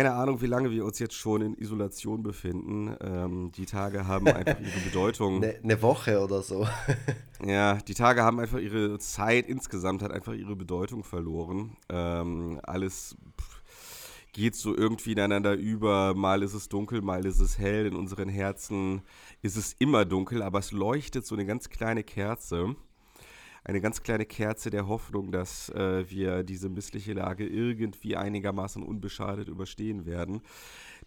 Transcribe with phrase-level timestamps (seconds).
[0.00, 2.96] keine Ahnung, wie lange wir uns jetzt schon in Isolation befinden.
[3.02, 5.42] Ähm, die Tage haben einfach ihre Bedeutung.
[5.44, 6.66] Eine ne Woche oder so.
[7.44, 11.76] ja, die Tage haben einfach ihre Zeit insgesamt hat einfach ihre Bedeutung verloren.
[11.90, 13.14] Ähm, alles
[14.32, 16.14] geht so irgendwie ineinander über.
[16.14, 17.84] Mal ist es dunkel, mal ist es hell.
[17.84, 19.02] In unseren Herzen
[19.42, 22.74] ist es immer dunkel, aber es leuchtet so eine ganz kleine Kerze
[23.64, 29.48] eine ganz kleine Kerze der Hoffnung, dass äh, wir diese missliche Lage irgendwie einigermaßen unbeschadet
[29.48, 30.42] überstehen werden.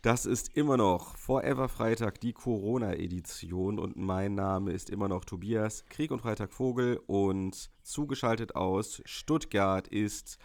[0.02, 5.86] Das ist immer noch Forever Freitag, die Corona-Edition und mein Name ist immer noch Tobias
[5.90, 10.38] Krieg und Freitag Vogel und zugeschaltet aus Stuttgart ist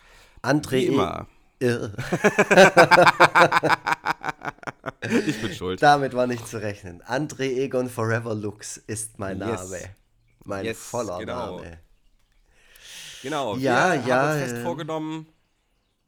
[0.42, 1.26] André immer.
[5.26, 5.82] ich bin schuld.
[5.82, 7.02] Damit war nicht zu rechnen.
[7.02, 9.52] André Egon Forever Lux ist mein Name.
[9.52, 9.88] Yes.
[10.44, 11.56] Mein yes, voller genau.
[11.56, 11.80] Name.
[13.22, 15.26] Genau, ja, wir ja, haben uns fest vorgenommen.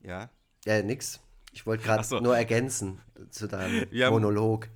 [0.03, 0.31] Ja.
[0.65, 1.21] Ja, nix.
[1.53, 2.21] Ich wollte gerade so.
[2.21, 4.69] nur ergänzen zu deinem haben, Monolog.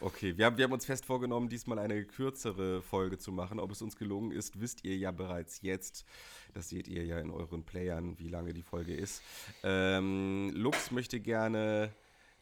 [0.00, 3.58] Okay, wir haben, wir haben uns fest vorgenommen, diesmal eine kürzere Folge zu machen.
[3.58, 6.04] Ob es uns gelungen ist, wisst ihr ja bereits jetzt.
[6.52, 9.22] Das seht ihr ja in euren Playern, wie lange die Folge ist.
[9.62, 11.90] Ähm, Lux möchte gerne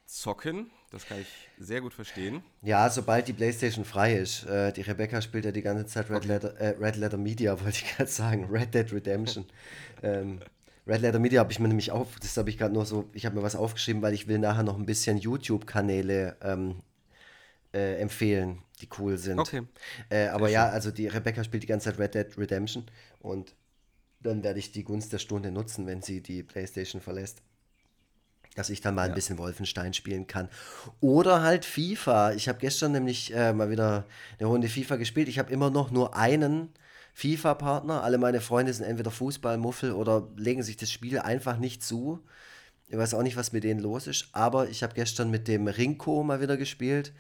[0.06, 0.70] zocken.
[0.91, 2.42] Das kann ich sehr gut verstehen.
[2.61, 4.45] Ja, sobald die PlayStation frei ist.
[4.45, 6.28] Äh, die Rebecca spielt ja die ganze Zeit Red, okay.
[6.28, 8.48] Letter, äh, Red Letter Media, wollte ich gerade sagen.
[8.50, 9.47] Red Dead Redemption.
[10.03, 10.41] ähm,
[10.86, 13.25] Red Letter Media habe ich mir nämlich auf, das habe ich gerade nur so, ich
[13.25, 16.83] habe mir was aufgeschrieben, weil ich will nachher noch ein bisschen YouTube-Kanäle ähm,
[17.73, 19.39] äh, empfehlen, die cool sind.
[19.39, 19.62] Okay.
[20.11, 22.84] Äh, aber ja, also die Rebecca spielt die ganze Zeit Red Dead Redemption
[23.20, 23.55] und
[24.20, 27.42] dann werde ich die Gunst der Stunde nutzen, wenn sie die PlayStation verlässt
[28.55, 30.48] dass ich dann mal ein bisschen Wolfenstein spielen kann.
[31.00, 32.33] Oder halt FIFA.
[32.33, 34.05] Ich habe gestern nämlich äh, mal wieder
[34.39, 35.28] eine Runde FIFA gespielt.
[35.28, 36.70] Ich habe immer noch nur einen
[37.14, 38.03] FIFA-Partner.
[38.03, 42.20] Alle meine Freunde sind entweder Fußballmuffel oder legen sich das Spiel einfach nicht zu.
[42.89, 44.29] Ich weiß auch nicht, was mit denen los ist.
[44.33, 47.12] Aber ich habe gestern mit dem Rinko mal wieder gespielt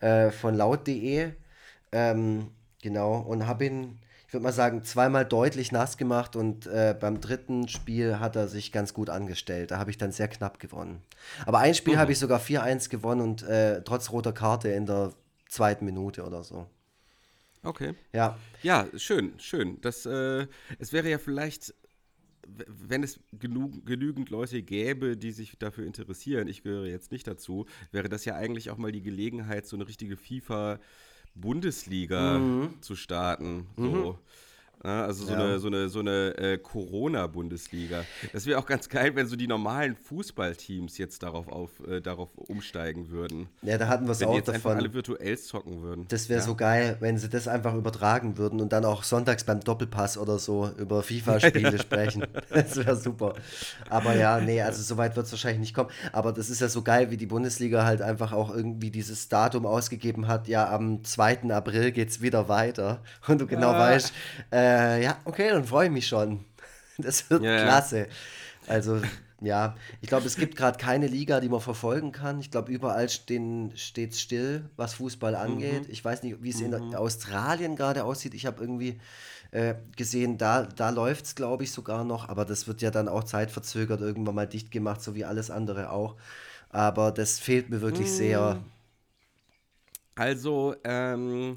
[0.00, 1.32] äh, von laut.de.
[1.92, 3.18] Ähm, genau.
[3.18, 3.98] Und habe ihn
[4.36, 8.70] würde mal sagen, zweimal deutlich nass gemacht und äh, beim dritten Spiel hat er sich
[8.70, 9.70] ganz gut angestellt.
[9.70, 11.00] Da habe ich dann sehr knapp gewonnen.
[11.46, 12.00] Aber ein Spiel mhm.
[12.00, 15.14] habe ich sogar 4-1 gewonnen und äh, trotz roter Karte in der
[15.48, 16.66] zweiten Minute oder so.
[17.62, 17.94] Okay.
[18.12, 18.38] Ja.
[18.62, 19.80] Ja, schön, schön.
[19.80, 20.46] Das, äh,
[20.78, 21.74] es wäre ja vielleicht,
[22.46, 27.64] wenn es genug, genügend Leute gäbe, die sich dafür interessieren, ich gehöre jetzt nicht dazu,
[27.90, 30.78] wäre das ja eigentlich auch mal die Gelegenheit, so eine richtige FIFA-
[31.36, 32.74] Bundesliga mhm.
[32.80, 33.66] zu starten.
[33.76, 33.82] So.
[33.82, 34.14] Mhm.
[34.84, 35.38] Ja, also so ja.
[35.38, 38.04] eine, so eine, so eine äh, Corona-Bundesliga.
[38.32, 42.28] Das wäre auch ganz geil, wenn so die normalen Fußballteams jetzt darauf, auf, äh, darauf
[42.36, 43.48] umsteigen würden.
[43.62, 44.76] Ja, da hatten wir es auch jetzt davon.
[44.76, 46.04] alle virtuell zocken würden.
[46.08, 46.46] Das wäre ja.
[46.46, 50.38] so geil, wenn sie das einfach übertragen würden und dann auch sonntags beim Doppelpass oder
[50.38, 52.26] so über FIFA-Spiele sprechen.
[52.50, 53.34] Das wäre super.
[53.88, 55.90] Aber ja, nee, also so weit wird es wahrscheinlich nicht kommen.
[56.12, 59.66] Aber das ist ja so geil, wie die Bundesliga halt einfach auch irgendwie dieses Datum
[59.66, 60.48] ausgegeben hat.
[60.48, 61.50] Ja, am 2.
[61.50, 63.02] April geht es wieder weiter.
[63.26, 63.80] Und du genau ah.
[63.80, 64.12] weißt,
[64.50, 66.44] äh, äh, ja, okay, dann freue ich mich schon.
[66.98, 68.08] Das wird ja, klasse.
[68.66, 69.02] Also,
[69.42, 72.40] ja, ich glaube, es gibt gerade keine Liga, die man verfolgen kann.
[72.40, 75.38] Ich glaube, überall steht es still, was Fußball mhm.
[75.38, 75.82] angeht.
[75.82, 75.90] Mhm.
[75.92, 76.72] Ich weiß nicht, wie es mhm.
[76.72, 78.32] in Australien gerade aussieht.
[78.32, 78.98] Ich habe irgendwie
[79.50, 82.30] äh, gesehen, da, da läuft es, glaube ich, sogar noch.
[82.30, 85.90] Aber das wird ja dann auch zeitverzögert irgendwann mal dicht gemacht, so wie alles andere
[85.90, 86.16] auch.
[86.70, 88.14] Aber das fehlt mir wirklich mhm.
[88.14, 88.62] sehr.
[90.14, 91.52] Also, ähm,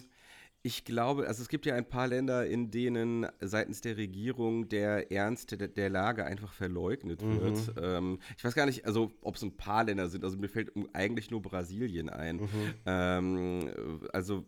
[0.69, 5.11] ich glaube, also es gibt ja ein paar Länder, in denen seitens der Regierung der
[5.11, 7.41] Ernst der, der Lage einfach verleugnet mhm.
[7.41, 7.73] wird.
[7.81, 10.23] Ähm, ich weiß gar nicht, also ob es ein paar Länder sind.
[10.23, 12.35] Also mir fällt eigentlich nur Brasilien ein.
[12.35, 12.73] Mhm.
[12.85, 13.71] Ähm,
[14.13, 14.45] also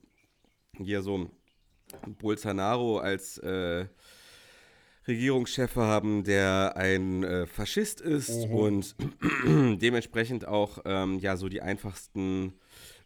[0.77, 1.27] hier so
[2.19, 3.87] Bolsonaro als äh,
[5.07, 8.53] Regierungschef haben, der ein äh, Faschist ist mhm.
[8.53, 8.95] und
[9.81, 12.53] dementsprechend auch ähm, ja so die einfachsten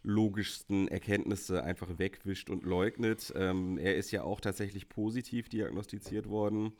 [0.06, 3.32] logischsten Erkenntnisse einfach wegwischt und leugnet.
[3.36, 6.72] Ähm, er ist ja auch tatsächlich positiv diagnostiziert worden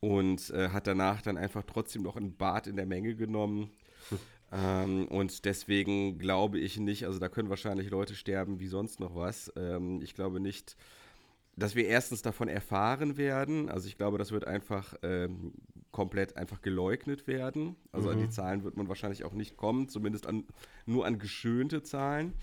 [0.00, 3.70] und äh, hat danach dann einfach trotzdem noch ein Bad in der Menge genommen.
[4.52, 9.16] Ähm, und deswegen glaube ich nicht, also da können wahrscheinlich Leute sterben wie sonst noch
[9.16, 9.52] was.
[9.56, 10.76] Ähm, ich glaube nicht,
[11.56, 13.68] dass wir erstens davon erfahren werden.
[13.68, 15.52] Also ich glaube, das wird einfach ähm,
[15.92, 17.76] komplett einfach geleugnet werden.
[17.92, 18.12] Also mhm.
[18.12, 18.30] an die mhm.
[18.32, 20.44] Zahlen wird man wahrscheinlich auch nicht kommen, zumindest an,
[20.86, 22.34] nur an geschönte Zahlen.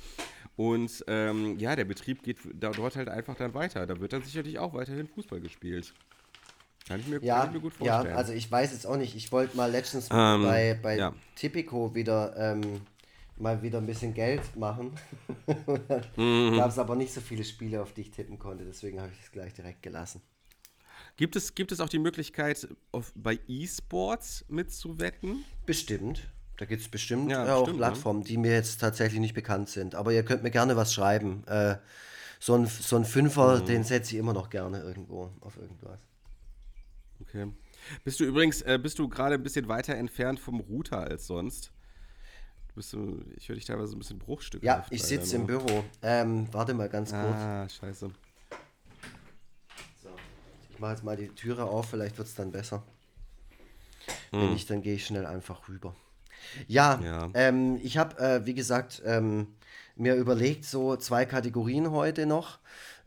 [0.56, 3.86] Und ähm, ja, der Betrieb geht da, dort halt einfach dann weiter.
[3.86, 5.94] Da wird dann sicherlich auch weiterhin Fußball gespielt.
[6.88, 8.14] Kann ich mir, ja, ich mir gut vorstellen.
[8.14, 9.16] Ja, also ich weiß jetzt auch nicht.
[9.16, 11.14] Ich wollte mal letztens ähm, bei, bei ja.
[11.36, 12.81] Tipico wieder ähm,
[13.42, 14.92] mal wieder ein bisschen Geld machen.
[16.16, 16.56] mhm.
[16.58, 18.66] gab es aber nicht so viele Spiele, auf die ich tippen konnte.
[18.66, 20.22] Deswegen habe ich es gleich direkt gelassen.
[21.18, 25.44] Gibt es, gibt es auch die Möglichkeit, auf, bei E-Sports mitzuwetten?
[25.66, 26.30] Bestimmt.
[26.58, 27.86] Da gibt es bestimmt Ja, auch bestimmt, ne?
[27.88, 29.96] Plattformen, die mir jetzt tatsächlich nicht bekannt sind.
[29.96, 31.44] Aber ihr könnt mir gerne was schreiben.
[31.48, 31.78] Äh,
[32.40, 33.66] so ein, so ein Fünfer, Mhm.
[33.66, 36.00] den setze ich immer noch gerne irgendwo auf irgendwas.
[37.22, 37.52] Okay.
[38.04, 41.72] Bist du übrigens, äh, bist du gerade ein bisschen weiter entfernt vom Router als sonst?
[42.75, 44.65] Bist du, ich höre dich teilweise ein bisschen Bruchstücke.
[44.65, 45.83] Ja, ich sitze im Büro.
[46.01, 47.35] Ähm, warte mal ganz kurz.
[47.35, 48.09] Ah, scheiße.
[50.01, 50.09] So.
[50.71, 52.83] Ich mache jetzt mal die Türe auf, vielleicht wird es dann besser.
[54.31, 54.41] Hm.
[54.41, 55.94] Wenn nicht, dann gehe ich schnell einfach rüber.
[56.68, 57.29] Ja, Ja.
[57.33, 59.47] Ähm, ich habe, äh, wie gesagt, ähm,
[60.01, 62.59] mir überlegt, so zwei Kategorien heute noch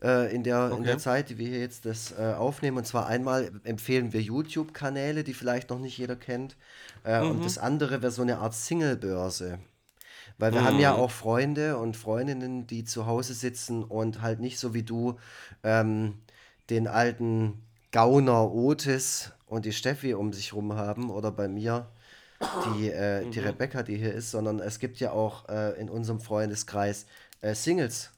[0.02, 0.84] äh, in, der, in Okay.
[0.84, 2.78] der Zeit, die wir hier jetzt das äh, aufnehmen.
[2.78, 6.56] Und zwar einmal empfehlen wir YouTube-Kanäle, die vielleicht noch nicht jeder kennt.
[7.04, 7.30] Äh, Mhm.
[7.30, 9.58] Und das andere wäre so eine Art Single-Börse.
[10.38, 10.80] Weil wir haben Mhm.
[10.80, 15.16] ja auch Freunde und Freundinnen, die zu Hause sitzen und halt nicht so wie du
[15.62, 16.18] ähm,
[16.70, 17.62] den alten
[17.92, 21.86] Gauner Otis und die Steffi um sich rum haben oder bei mir
[22.76, 26.20] die, äh, die Rebecca, die hier ist, sondern es gibt ja auch äh, in unserem
[26.20, 27.06] Freundeskreis
[27.40, 28.10] äh, Singles.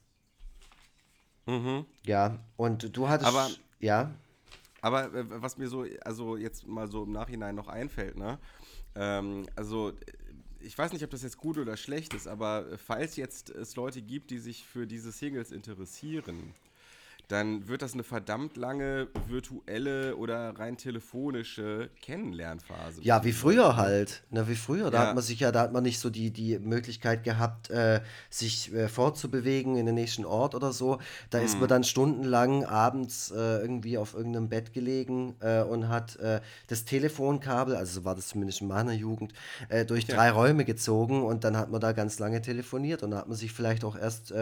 [2.05, 3.29] Ja, und du hattest.
[3.29, 4.11] Aber- ja,
[4.81, 8.39] Aber äh, was mir so, also jetzt mal so im Nachhinein noch einfällt, ne?
[8.95, 9.93] Ähm, also
[10.61, 13.77] ich weiß nicht, ob das jetzt gut oder schlecht ist, aber äh, falls jetzt es
[13.77, 16.53] Leute gibt, die sich für diese Singles interessieren,
[17.29, 23.03] dann wird das eine verdammt lange virtuelle oder rein telefonische Kennenlernphase.
[23.03, 24.23] Ja, wie früher halt.
[24.31, 24.91] Na, wie früher.
[24.91, 25.09] Da Ja.
[25.09, 28.01] hat man sich ja, da hat man nicht so die, die Möglichkeit gehabt, äh,
[28.31, 30.99] sich äh, fortzubewegen in den nächsten Ort oder so.
[31.31, 31.61] Da ist Mhm.
[31.61, 36.85] man dann stundenlang abends äh, irgendwie auf irgendeinem Bett gelegen äh, und hat äh, das
[36.85, 39.33] Telefonkabel, also so war das zumindest in meiner Jugend,
[39.69, 43.19] äh, durch drei Räume gezogen und dann hat man da ganz lange telefoniert und da
[43.19, 44.33] hat man sich vielleicht auch erst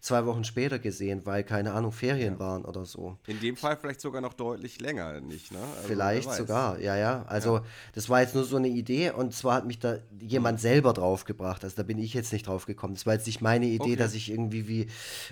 [0.00, 3.16] zwei Wochen später gesehen, weil, keine Ahnung, Ferien waren oder so.
[3.26, 5.58] In dem Fall vielleicht sogar noch deutlich länger, nicht, ne?
[5.76, 7.24] Also, Vielleicht sogar, ja, ja.
[7.26, 7.60] Also
[7.94, 11.24] das war jetzt nur so eine Idee und zwar hat mich da jemand selber drauf
[11.24, 11.64] gebracht.
[11.64, 12.94] Also da bin ich jetzt nicht drauf gekommen.
[12.94, 13.96] Das war jetzt nicht meine Idee, Okay.
[13.96, 14.86] dass ich irgendwie wie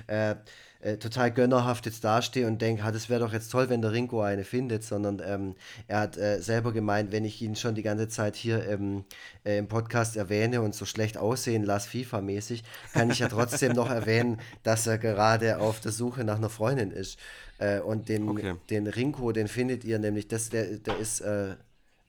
[0.08, 0.34] äh,
[0.80, 3.92] äh, total gönnerhaft jetzt dastehe und denke, ah, das wäre doch jetzt toll, wenn der
[3.92, 5.54] Ringo eine findet, sondern ähm,
[5.88, 9.04] er hat äh, selber gemeint, wenn ich ihn schon die ganze Zeit hier im,
[9.44, 13.90] äh, im Podcast erwähne und so schlecht aussehen lasse, FIFA-mäßig, kann ich ja trotzdem noch
[13.90, 17.18] erwähnen, dass er gerade auf der Suche nach einer Freundin ist.
[17.58, 18.54] Äh, und den, Okay.
[18.70, 21.56] den Rinko, den findet ihr nämlich, das, der, der ist äh,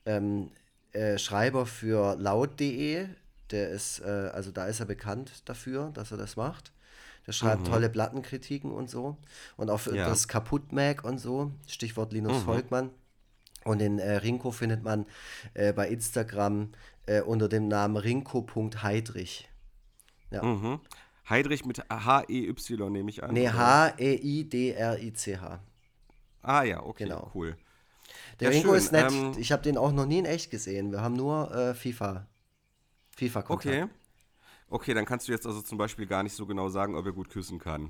[0.05, 0.51] ähm,
[0.93, 3.07] äh, Schreiber für laut.de.
[3.51, 6.71] Der ist, äh, also da ist er bekannt dafür, dass er das macht.
[7.29, 9.15] Der schreibt tolle Plattenkritiken und so.
[9.55, 10.09] Und auch für Ja.
[10.09, 11.51] das Kaputt-Mag und so.
[11.67, 12.89] Stichwort Linus Volkmann.
[13.65, 15.05] Und den äh, Rinko findet man
[15.53, 16.71] äh, bei Instagram
[17.05, 19.47] äh, unter dem Namen rinko.heidrich.
[20.31, 20.79] Mhm.
[21.29, 23.31] Heidrich mit H-E-Y nehme ich an.
[23.31, 23.49] Nee?
[23.49, 25.59] H-E-I-D-R-I-C-H.
[26.41, 27.29] Ah ja, okay, Genau.
[27.35, 27.55] cool.
[28.39, 29.11] Der Ja, Ringo schön, ist nett.
[29.11, 30.91] ähm, ich habe den auch noch nie in echt gesehen.
[30.91, 32.25] Wir haben nur äh, FIFA.
[33.17, 33.67] FIFA-Kontakt.
[33.67, 33.85] Okay.
[34.69, 37.11] Okay, dann kannst du jetzt also zum Beispiel gar nicht so genau sagen, ob er
[37.11, 37.89] gut küssen kann.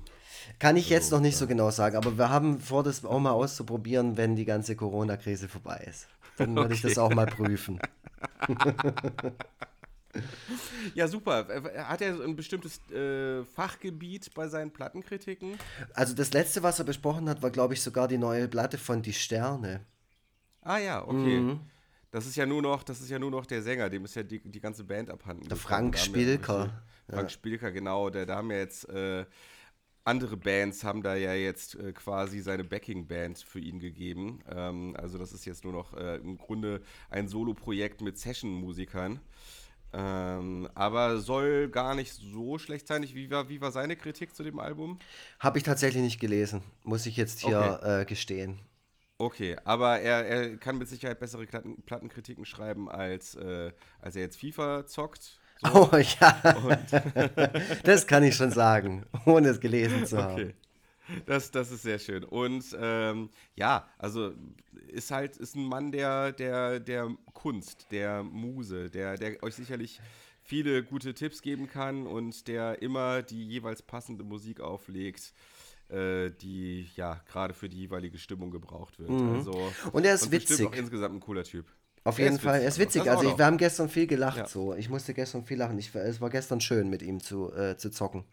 [0.60, 3.32] Kann ich jetzt noch nicht so genau sagen, aber wir haben vor, das auch mal
[3.32, 6.08] auszuprobieren, wenn die ganze Corona-Krise vorbei ist.
[6.38, 7.80] Dann würde ich das auch mal prüfen.
[10.96, 11.48] Ja, super.
[11.88, 15.58] Hat er ein bestimmtes äh, Fachgebiet bei seinen Plattenkritiken?
[15.94, 19.02] Also das letzte, was er besprochen hat, war, glaube ich, sogar die neue Platte von
[19.02, 19.82] Die Sterne.
[20.62, 21.42] Ah ja, okay.
[21.42, 21.60] Mhm.
[22.12, 24.24] Das ist ja nur noch, das ist ja nur noch der Sänger, dem ist ja
[24.24, 25.48] die, die ganze Band abhanden.
[25.48, 25.58] Der.
[25.58, 26.12] Frank haben ja
[27.18, 28.10] Frank Spilker, genau.
[28.10, 29.26] Der, da haben ja jetzt äh,
[30.06, 34.40] andere Bands haben da ja jetzt äh, quasi seine Backing-Band für ihn gegeben.
[34.50, 39.20] Ähm, also das ist jetzt nur noch äh, im Grunde ein Solo-Projekt mit Session-Musikern.
[39.92, 43.02] Ähm, aber soll gar nicht so schlecht sein.
[43.04, 45.00] Ich- Wie war, wie war seine Kritik zu dem Album?
[45.40, 48.60] Habe ich tatsächlich nicht gelesen, muss ich jetzt hier äh, gestehen.
[49.22, 54.22] Okay, aber er, er kann mit Sicherheit bessere Platten, Plattenkritiken schreiben, als, äh, als er
[54.22, 55.40] jetzt FIFA zockt.
[55.62, 55.92] So.
[55.92, 57.52] Oh ja,
[57.84, 60.34] das kann ich schon sagen, ohne es gelesen zu haben.
[60.34, 60.54] Okay.
[61.26, 62.24] Das, das ist sehr schön.
[62.24, 64.32] Und ähm, ja, also
[64.88, 70.00] ist halt ist ein Mann der, der, der Kunst, der Muse, der, der euch sicherlich
[70.42, 75.34] viele gute Tipps geben kann und der immer die jeweils passende Musik auflegt,
[76.32, 79.10] die ja gerade für die jeweilige Stimmung gebraucht wird.
[79.10, 79.90] Also, Mhm.
[79.92, 80.68] Und er ist bestimmt witzig.
[80.68, 81.66] auch insgesamt ein cooler Typ.
[82.04, 84.48] Auf Er jeden Fall, er ist witzig Also ich, wir haben gestern viel gelacht Ja.
[84.48, 84.74] so.
[84.76, 85.78] Ich musste gestern viel lachen.
[85.78, 88.24] Ich, es war gestern schön mit ihm zu, äh, zu zocken.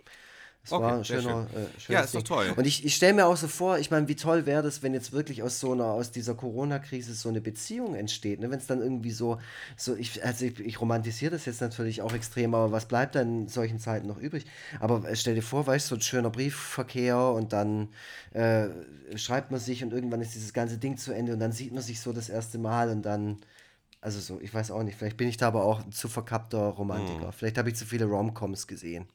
[0.67, 1.49] Es Okay, war ein schöner, schön.
[1.55, 2.25] äh, Ja, ist doch Ding.
[2.25, 2.57] toll.
[2.57, 4.95] Und ich, ich stelle mir auch so vor, ich meine, wie toll wäre das, wenn
[4.95, 8.51] jetzt wirklich aus so einer, aus dieser Corona-Krise so eine Beziehung entsteht, ne?
[8.51, 9.39] Wenn es dann irgendwie so,
[9.77, 13.43] so ich, also ich, ich romantisiere das jetzt natürlich auch extrem, aber was bleibt dann
[13.43, 14.45] in solchen Zeiten noch übrig?
[14.81, 17.89] Aber äh, stell dir vor, weißt du, so ein schöner Briefverkehr und dann
[18.33, 18.69] äh,
[19.17, 21.83] schreibt man sich und irgendwann ist dieses ganze Ding zu Ende und dann sieht man
[21.83, 23.39] sich so das erste Mal und dann
[24.01, 24.99] Also so, ich weiß auch nicht.
[24.99, 27.31] Vielleicht bin ich da aber auch ein zu verkappter Romantiker.
[27.31, 27.33] Mhm.
[27.33, 29.09] Vielleicht habe ich zu viele Romcoms gesehen.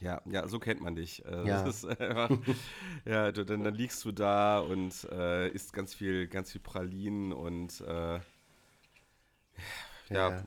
[0.00, 1.24] Ja, ja, so kennt man dich.
[1.26, 1.64] Äh, Ja.
[1.98, 2.30] Einfach,
[3.04, 7.32] ja, du, dann, dann liegst du da und äh, isst ganz viel, ganz viel Pralinen
[7.32, 8.20] und äh,
[10.10, 10.44] ja, Ja.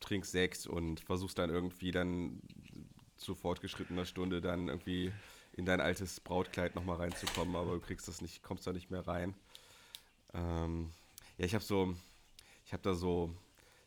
[0.00, 2.40] trinkst Sekt und versuchst dann irgendwie dann
[3.16, 5.12] zu fortgeschrittener Stunde dann irgendwie
[5.52, 9.06] in dein altes Brautkleid nochmal reinzukommen, aber du kriegst das nicht, kommst da nicht mehr
[9.06, 9.34] rein.
[10.34, 10.90] Ähm,
[11.38, 11.94] ja, ich habe so,
[12.66, 13.34] ich habe da so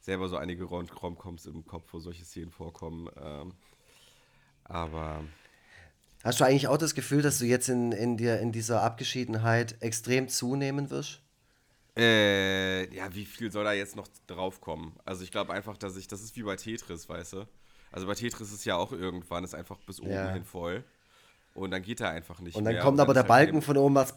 [0.02, 3.10] selber so einige Rom- Romcoms im Kopf, wo solche Szenen vorkommen.
[3.18, 3.54] Ähm,
[4.66, 5.24] aber
[6.24, 9.76] Hast du eigentlich auch das Gefühl, dass du jetzt in, in, dir, in dieser Abgeschiedenheit
[9.82, 11.20] extrem zunehmen wirst?
[11.98, 14.94] Äh, ja, wie viel soll da jetzt noch draufkommen?
[15.06, 17.48] Also ich glaube einfach, dass ich, das ist wie bei Tetris, weißt du?
[17.92, 20.32] Also bei Tetris ist ja auch irgendwann, ist einfach bis oben Ja.
[20.32, 20.84] hin voll.
[21.54, 22.82] Und dann geht er einfach nicht Und dann mehr.
[22.82, 24.16] kommt aber ist der halt Balken eben- von oben was.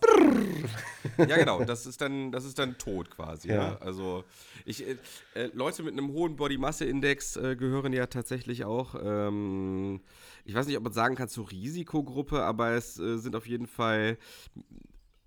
[1.18, 3.48] Ja, genau, das ist dann, das ist dann tot quasi.
[3.48, 3.54] Ja.
[3.72, 3.78] Ja.
[3.80, 4.24] Also
[4.64, 4.96] ich, äh,
[5.34, 10.00] äh, Leute mit einem hohen Body-Masse-Index äh, gehören ja tatsächlich auch, ähm,
[10.46, 13.66] ich weiß nicht, ob man sagen kann zur Risikogruppe, aber es äh, sind auf jeden
[13.66, 14.16] Fall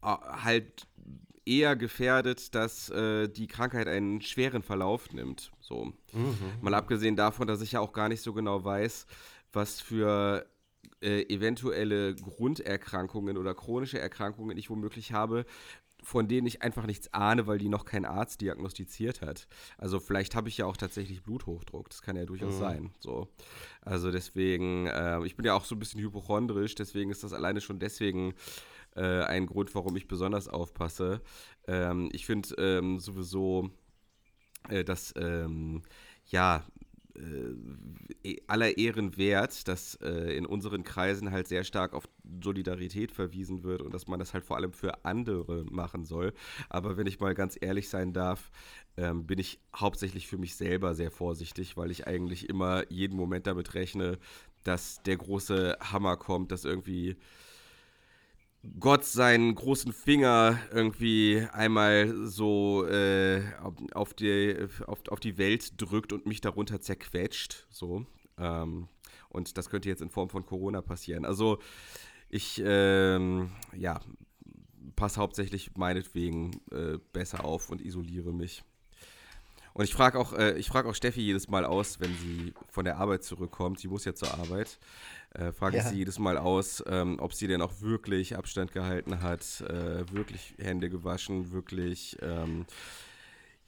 [0.02, 0.88] äh, halt
[1.46, 5.52] eher gefährdet, dass äh, die Krankheit einen schweren Verlauf nimmt.
[5.60, 5.94] So.
[6.62, 9.08] Mal abgesehen davon, dass ich ja auch gar nicht so genau weiß,
[9.52, 10.46] was für
[11.02, 15.46] äh, eventuelle Grunderkrankungen oder chronische Erkrankungen ich womöglich habe,
[16.04, 19.48] von denen ich einfach nichts ahne, weil die noch kein Arzt diagnostiziert hat.
[19.78, 22.92] Also vielleicht habe ich ja auch tatsächlich Bluthochdruck, das kann ja durchaus sein.
[23.00, 23.28] So.
[23.82, 27.62] Also deswegen, äh, ich bin ja auch so ein bisschen hypochondrisch, deswegen ist das alleine
[27.62, 28.34] schon deswegen
[28.96, 31.22] äh, ein Grund, warum ich besonders aufpasse.
[31.68, 33.70] Ähm, ich finde ähm, sowieso,
[34.70, 35.84] äh, dass, ähm,
[36.28, 36.64] ja,
[38.48, 42.08] aller Ehren wert, dass äh, in unseren Kreisen halt sehr stark auf
[42.44, 46.34] Solidarität verwiesen wird und dass man das halt vor allem für andere machen soll.
[46.70, 48.52] Aber wenn ich mal ganz ehrlich sein darf,
[48.98, 53.48] ähm, bin ich hauptsächlich für mich selber sehr vorsichtig, weil ich eigentlich immer jeden Moment
[53.48, 54.18] damit rechne,
[54.64, 57.16] dass der große Hammer kommt, dass irgendwie
[58.80, 63.42] Gott seinen großen Finger irgendwie einmal so äh,
[63.94, 67.68] auf, die, auf, auf die Welt drückt und mich darunter zerquetscht.
[67.70, 68.06] So.
[68.38, 68.90] Ähm,
[69.30, 71.24] und das könnte jetzt in Form von Corona passieren.
[71.24, 71.60] Also
[72.30, 74.02] ich, ähm, ja,
[74.96, 78.64] passe hauptsächlich meinetwegen äh, besser auf und isoliere mich.
[79.80, 82.84] Und ich frage auch, äh, ich frag auch Steffi jedes Mal aus, wenn sie von
[82.84, 83.80] der Arbeit zurückkommt.
[83.80, 84.78] Sie muss ja zur Arbeit.
[85.34, 85.90] Äh, frage ich Ja.
[85.90, 90.54] sie jedes Mal aus, ähm, ob sie denn auch wirklich Abstand gehalten hat, äh, wirklich
[90.60, 92.66] Hände gewaschen, wirklich, ähm,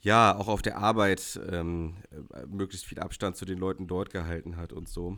[0.02, 4.58] ja, auch auf der Arbeit ähm, äh, möglichst viel Abstand zu den Leuten dort gehalten
[4.58, 5.16] hat und so.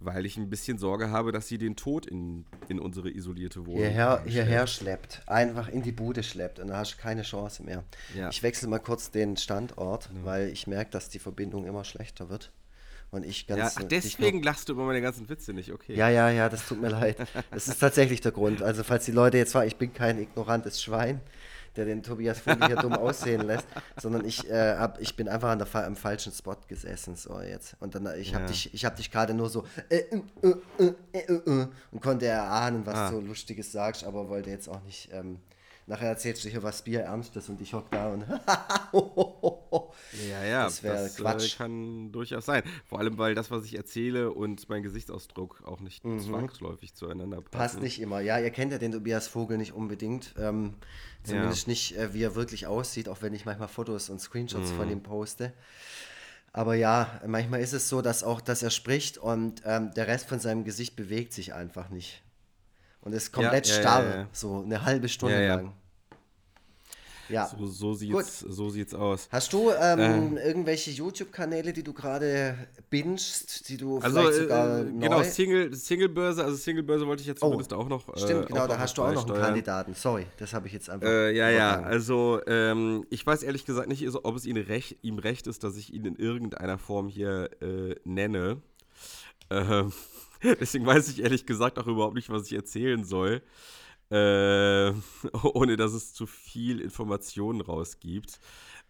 [0.00, 3.78] Weil ich ein bisschen Sorge habe, dass sie den Tod in, in unsere isolierte Wohnung
[3.78, 4.32] hierher, stellt.
[4.32, 5.22] hierher schleppt.
[5.26, 7.84] Einfach in die Bude schleppt und dann hast du keine Chance mehr.
[8.14, 8.28] Ja.
[8.28, 12.52] Ich wechsle mal kurz den Standort, weil ich merke, dass die Verbindung immer schlechter wird.
[13.10, 13.76] Und ich ganz.
[13.76, 15.94] Ja, ach, deswegen lachst du über meine ganzen Witze nicht, okay.
[15.94, 17.16] Ja, ja, ja, das tut mir leid.
[17.52, 18.60] Das ist tatsächlich der Grund.
[18.60, 21.20] Also, falls die Leute jetzt fragen, ich bin kein ignorantes Schwein,
[21.76, 23.66] der den Tobias Vogel hier dumm aussehen lässt,
[24.00, 27.76] sondern ich, äh, hab, ich bin einfach an der, am falschen Spot gesessen, so jetzt.
[27.80, 28.48] Und dann, ich habe Ja.
[28.50, 30.22] dich, ich hab dich gerade nur so äh, äh,
[30.78, 33.10] äh, äh, äh, und konnte erahnen, was Ah.
[33.10, 35.08] du Lustiges sagst, aber wollte jetzt auch nicht.
[35.12, 35.38] Ähm,
[35.86, 38.24] nachher erzählst du hier was Bierernstes und ich hock da und.
[40.28, 41.56] Ja, ja, Das das, wär Quatsch.
[41.58, 42.62] Kann durchaus sein.
[42.84, 47.48] Vor allem, weil das, was ich erzähle und mein Gesichtsausdruck auch nicht zwangsläufig zueinander passen.
[47.52, 47.58] Mhm.
[47.58, 48.20] Passt nicht immer.
[48.20, 50.34] Ja, ihr kennt ja den Tobias Vogel nicht unbedingt.
[50.38, 50.74] Ähm,
[51.24, 54.76] zumindest nicht, äh, wie er wirklich aussieht, auch wenn ich manchmal Fotos und Screenshots Mhm.
[54.76, 55.52] von ihm poste.
[56.52, 60.28] Aber ja, manchmal ist es so, dass auch, dass er spricht und ähm, der Rest
[60.28, 62.22] von seinem Gesicht bewegt sich einfach nicht.
[63.00, 64.28] Und ist komplett ja, ja, starr, ja, ja.
[64.32, 65.54] so eine halbe Stunde Ja, ja.
[65.56, 65.72] lang.
[67.28, 67.46] Ja.
[67.46, 69.28] So, so, sieht's, so sieht's aus.
[69.30, 72.56] Hast du ähm, irgendwelche YouTube-Kanäle, die du gerade
[72.90, 77.42] bingst, die du Also, vielleicht sogar äh, genau, Single, Singlebörse, also Singlebörse wollte ich jetzt
[77.42, 78.08] Oh, zumindest auch noch.
[78.14, 79.40] äh, Stimmt, genau, auch da hast du auch noch einen.
[79.42, 79.94] Kandidaten.
[79.94, 81.06] Sorry, das habe ich jetzt einfach.
[81.06, 85.18] Äh, ja, ja, also ähm, ich weiß ehrlich gesagt nicht, ob es ihm recht, ihm
[85.18, 88.60] recht ist, dass ich ihn in irgendeiner Form hier äh, nenne.
[89.50, 89.92] Ähm,
[90.60, 93.42] deswegen weiß ich ehrlich gesagt auch überhaupt nicht, was ich erzählen soll,
[94.14, 94.92] äh,
[95.54, 98.38] ohne dass es zu viel Informationen rausgibt.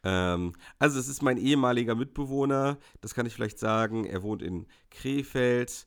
[0.03, 4.05] Ähm, also es ist mein ehemaliger Mitbewohner, das kann ich vielleicht sagen.
[4.05, 5.87] Er wohnt in Krefeld.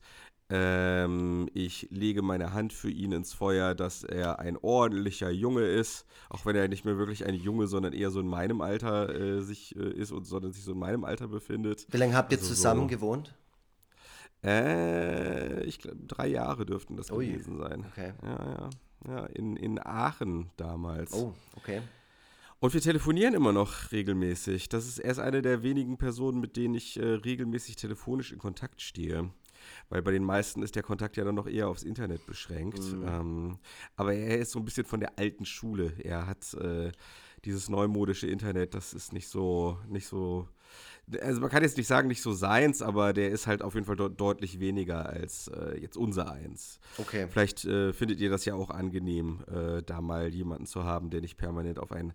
[0.50, 6.06] Ähm, ich lege meine Hand für ihn ins Feuer, dass er ein ordentlicher Junge ist,
[6.30, 9.42] auch wenn er nicht mehr wirklich ein Junge, sondern eher so in meinem Alter äh,
[9.42, 11.86] sich äh, ist und sondern sich so in meinem Alter befindet.
[11.90, 13.34] Wie lange habt ihr also zusammen so- gewohnt?
[14.42, 17.84] Äh, ich glaube, drei Jahre dürften das Ui, gewesen sein.
[17.90, 18.14] okay.
[18.22, 18.70] Ja, ja.
[19.08, 21.12] Ja, in, in Aachen damals.
[21.12, 21.80] Oh, okay.
[22.60, 24.68] Und wir telefonieren immer noch regelmäßig.
[24.68, 28.82] Das ist erst eine der wenigen Personen, mit denen ich äh, regelmäßig telefonisch in Kontakt
[28.82, 29.30] stehe.
[29.88, 32.80] Weil bei den meisten ist der Kontakt ja dann noch eher aufs Internet beschränkt.
[32.80, 33.06] Mhm.
[33.06, 33.58] Ähm,
[33.96, 35.92] aber er ist so ein bisschen von der alten Schule.
[36.02, 36.90] Er hat äh,
[37.44, 40.48] dieses neumodische Internet, das ist nicht so, nicht so.
[41.22, 43.86] Also man kann jetzt nicht sagen, nicht so seins, aber der ist halt auf jeden
[43.86, 46.80] Fall de deutlich weniger als äh, jetzt unser eins.
[46.98, 47.26] Okay.
[47.30, 51.20] Vielleicht äh, findet ihr das ja auch angenehm, äh, da mal jemanden zu haben, der
[51.20, 52.12] nicht permanent auf ein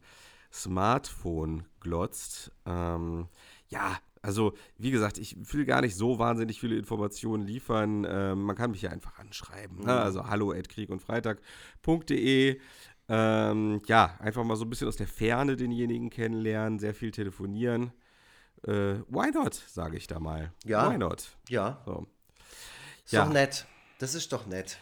[0.51, 2.51] Smartphone glotzt.
[2.65, 3.27] Ähm,
[3.69, 8.05] ja, also wie gesagt, ich will gar nicht so wahnsinnig viele Informationen liefern.
[8.07, 9.77] Ähm, man kann mich ja einfach anschreiben.
[9.77, 9.83] Ne?
[9.83, 9.89] Mhm.
[9.89, 12.59] Also hallo at kriegundfreitag.de.
[13.09, 17.91] Ähm, ja, einfach mal so ein bisschen aus der Ferne denjenigen kennenlernen, sehr viel telefonieren.
[18.67, 20.51] Äh, why not, sage ich da mal.
[20.63, 20.91] Ja.
[20.91, 21.29] Why not?
[21.50, 21.82] Ja.
[21.86, 22.08] So.
[23.05, 23.25] Ist ja.
[23.25, 23.65] doch nett.
[24.00, 24.77] Das ist doch nett.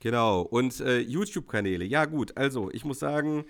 [0.00, 0.42] Genau.
[0.42, 1.84] Und äh, YouTube-Kanäle.
[1.84, 2.36] Ja, gut.
[2.36, 3.44] Also, ich muss sagen,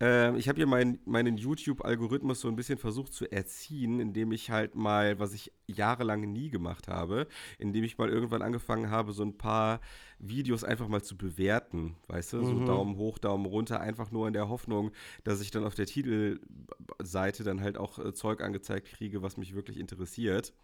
[0.00, 4.50] ähm, ich habe hier mein, meinen YouTube-Algorithmus so ein bisschen versucht zu erziehen, indem ich
[4.50, 7.26] halt mal, was ich jahrelang nie gemacht habe,
[7.58, 9.80] indem ich mal irgendwann angefangen habe, so ein paar
[10.18, 12.44] Videos einfach mal zu bewerten, weißt du, mhm.
[12.44, 14.90] so Daumen hoch, Daumen runter, einfach nur in der Hoffnung,
[15.22, 19.54] dass ich dann auf der Titelseite dann halt auch äh, Zeug angezeigt kriege, was mich
[19.54, 20.54] wirklich interessiert.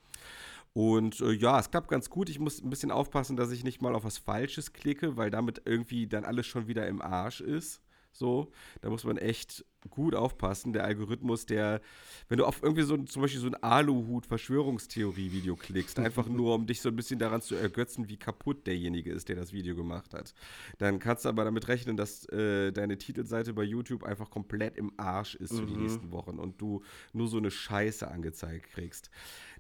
[0.72, 2.28] Und äh, ja, es klappt ganz gut.
[2.30, 5.62] Ich muss ein bisschen aufpassen, dass ich nicht mal auf was Falsches klicke, weil damit
[5.64, 7.82] irgendwie dann alles schon wieder im Arsch ist.
[8.18, 10.72] So, da muss man echt gut aufpassen.
[10.72, 11.80] Der Algorithmus, der,
[12.28, 16.80] wenn du auf irgendwie so zum Beispiel so ein Aluhut-Verschwörungstheorie-Video klickst, einfach nur um dich
[16.80, 20.34] so ein bisschen daran zu ergötzen, wie kaputt derjenige ist, der das Video gemacht hat,
[20.78, 24.92] dann kannst du aber damit rechnen, dass äh, deine Titelseite bei YouTube einfach komplett im
[24.96, 25.58] Arsch ist mhm.
[25.58, 25.82] für die mhm.
[25.82, 26.82] nächsten Wochen und du
[27.12, 29.10] nur so eine Scheiße angezeigt kriegst.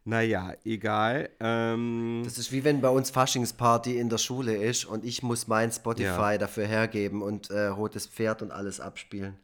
[0.06, 1.30] Naja, egal.
[1.40, 5.48] Ähm, das ist wie wenn bei uns Faschingsparty in der Schule ist und ich muss
[5.48, 6.38] mein Spotify ja.
[6.38, 9.36] dafür hergeben und äh, Rotes Pferd und alles abspielen.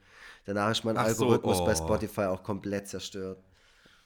[0.45, 1.67] Danach ist mein Ach Algorithmus so, oh.
[1.67, 3.43] bei Spotify auch komplett zerstört.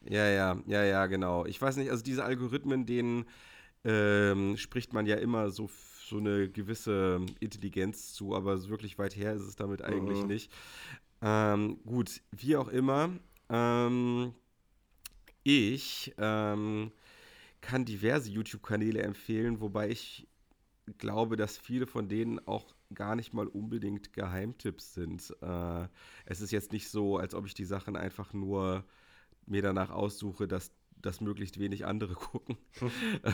[0.09, 1.45] Ja, ja, ja, ja, genau.
[1.45, 3.27] Ich weiß nicht, also diese Algorithmen, denen
[3.85, 5.69] ähm, spricht man ja immer so,
[6.09, 10.29] so eine gewisse Intelligenz zu, aber wirklich weit her ist es damit eigentlich mhm.
[10.29, 10.51] nicht.
[11.21, 13.11] Ähm, gut, wie auch immer.
[13.51, 14.33] Ähm,
[15.47, 16.91] ich ähm,
[17.61, 20.27] kann diverse YouTube-Kanäle empfehlen, wobei ich
[20.99, 25.35] glaube, dass viele von denen auch gar nicht mal unbedingt Geheimtipps sind.
[25.41, 25.89] Äh,
[26.25, 28.85] es ist jetzt nicht so, als ob ich die Sachen einfach nur
[29.47, 32.57] mir danach aussuche, dass das möglichst wenig andere gucken.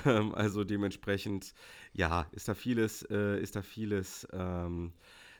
[0.04, 1.54] ähm, also dementsprechend,
[1.92, 4.92] ja, ist da vieles, äh, ist da vieles ähm,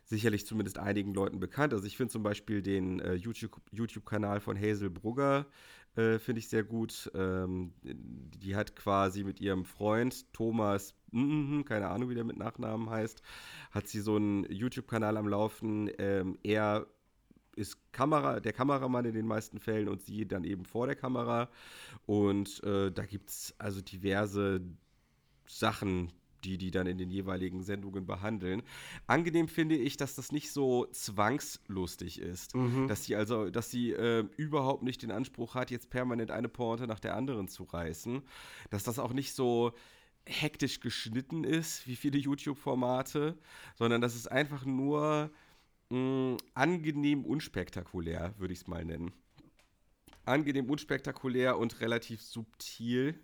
[0.05, 1.73] sicherlich zumindest einigen Leuten bekannt.
[1.73, 5.47] Also ich finde zum Beispiel den äh, YouTube-Kanal YouTube von Hazel Brugger
[5.97, 7.11] äh, finde ich sehr gut.
[7.15, 12.88] Ähm, die hat quasi mit ihrem Freund Thomas, mm, keine Ahnung, wie der mit Nachnamen
[12.88, 13.23] heißt,
[13.71, 15.91] hat sie so einen YouTube-Kanal am Laufen.
[15.99, 16.87] Ähm, er
[17.57, 21.51] ist Kamera, der Kameramann in den meisten Fällen und sie dann eben vor der Kamera.
[22.07, 24.62] Und äh, da gibt es also diverse
[25.47, 26.11] Sachen,
[26.44, 28.62] die die dann in den jeweiligen Sendungen behandeln.
[29.07, 32.88] Angenehm finde ich, dass das nicht so zwangslustig ist, mhm.
[32.88, 36.87] dass sie also, dass sie äh, überhaupt nicht den Anspruch hat, jetzt permanent eine Pointe
[36.87, 38.22] nach der anderen zu reißen,
[38.70, 39.72] dass das auch nicht so
[40.24, 43.37] hektisch geschnitten ist wie viele YouTube-Formate,
[43.76, 45.31] sondern dass es einfach nur
[45.90, 49.12] mh, mm, angenehm unspektakulär, würde ich es mal nennen
[50.24, 53.18] angenehm unspektakulär und relativ subtil.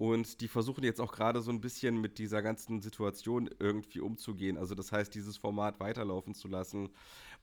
[0.00, 4.56] Und die versuchen jetzt auch gerade so ein bisschen mit dieser ganzen Situation irgendwie umzugehen.
[4.56, 6.88] Also das heißt, dieses Format weiterlaufen zu lassen,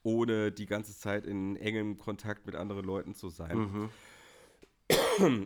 [0.02, 3.58] ohne die ganze Zeit in engem Kontakt mit anderen Leuten zu sein.
[3.60, 3.90] Mhm.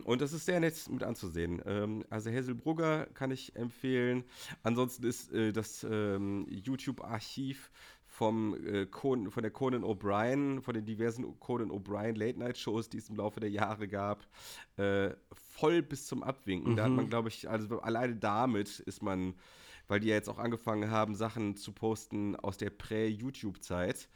[0.04, 1.60] Und das ist sehr nett mit anzusehen.
[1.66, 4.24] Ähm, also Hazelbrugger kann ich empfehlen.
[4.62, 7.70] Ansonsten ist äh, das ähm, YouTube-Archiv
[8.12, 13.08] vom, äh, Conan, von der Conan O'Brien, von den diversen Conan O'Brien Late-Night-Shows, die es
[13.08, 14.26] im Laufe der Jahre gab,
[14.76, 16.72] äh, voll bis zum Abwinken.
[16.72, 16.76] Mhm.
[16.76, 17.08] Da hat man, mhm.
[17.08, 19.34] glaube ich, also alleine damit ist man,
[19.88, 24.10] weil die ja jetzt auch angefangen haben, Sachen zu posten aus der Prä-YouTube-Zeit,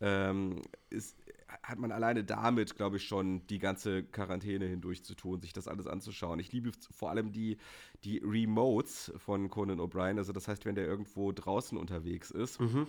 [0.00, 1.16] ähm, ist,
[1.64, 5.66] hat man alleine damit, glaube ich, schon die ganze Quarantäne hindurch zu tun, sich das
[5.66, 6.38] alles anzuschauen.
[6.38, 7.58] Ich liebe vor allem die,
[8.04, 12.60] die Remotes von Conan O'Brien, also das heißt, wenn der irgendwo draußen unterwegs ist.
[12.60, 12.86] Mhm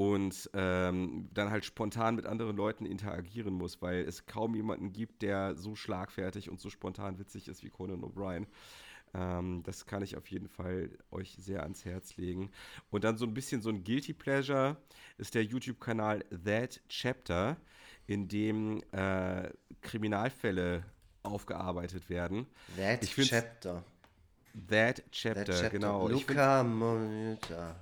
[0.00, 5.20] und ähm, dann halt spontan mit anderen Leuten interagieren muss, weil es kaum jemanden gibt,
[5.20, 8.46] der so schlagfertig und so spontan witzig ist wie Conan O'Brien.
[9.12, 12.50] Ähm, das kann ich auf jeden Fall euch sehr ans Herz legen.
[12.88, 14.78] Und dann so ein bisschen so ein Guilty Pleasure
[15.18, 17.58] ist der YouTube-Kanal That Chapter,
[18.06, 19.50] in dem äh,
[19.82, 20.82] Kriminalfälle
[21.24, 22.46] aufgearbeitet werden.
[22.78, 23.84] That Chapter.
[24.66, 25.68] That Chapter, That Chapter.
[25.68, 26.08] genau.
[26.08, 27.76] Luca Moneta.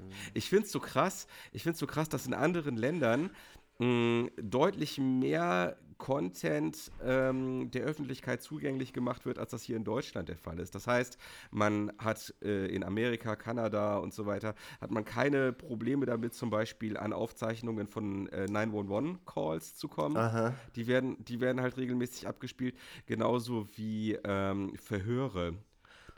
[0.34, 3.30] Ich finde es so krass, ich finde so krass, dass in anderen Ländern
[3.78, 10.28] mh, deutlich mehr Content ähm, der Öffentlichkeit zugänglich gemacht wird, als das hier in Deutschland
[10.28, 10.74] der Fall ist.
[10.74, 11.18] Das heißt,
[11.52, 16.50] man hat äh, in Amerika, Kanada und so weiter, hat man keine Probleme damit, zum
[16.50, 20.16] Beispiel an Aufzeichnungen von äh, 911-Calls zu kommen.
[20.16, 20.54] Aha.
[20.74, 25.54] Die werden, die werden halt regelmäßig abgespielt, genauso wie ähm, Verhöre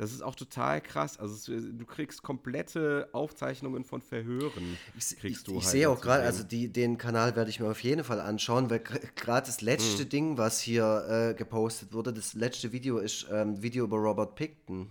[0.03, 1.17] das ist auch total krass.
[1.21, 4.77] Also es, du kriegst komplette Aufzeichnungen von Verhören.
[4.99, 7.61] Ich, kriegst du ich, ich halt sehe auch gerade, also die, den Kanal werde ich
[7.61, 10.09] mir auf jeden Fall anschauen, weil gerade das letzte mhm.
[10.09, 14.91] Ding, was hier äh, gepostet wurde, das letzte Video ist ähm, Video über Robert Picton.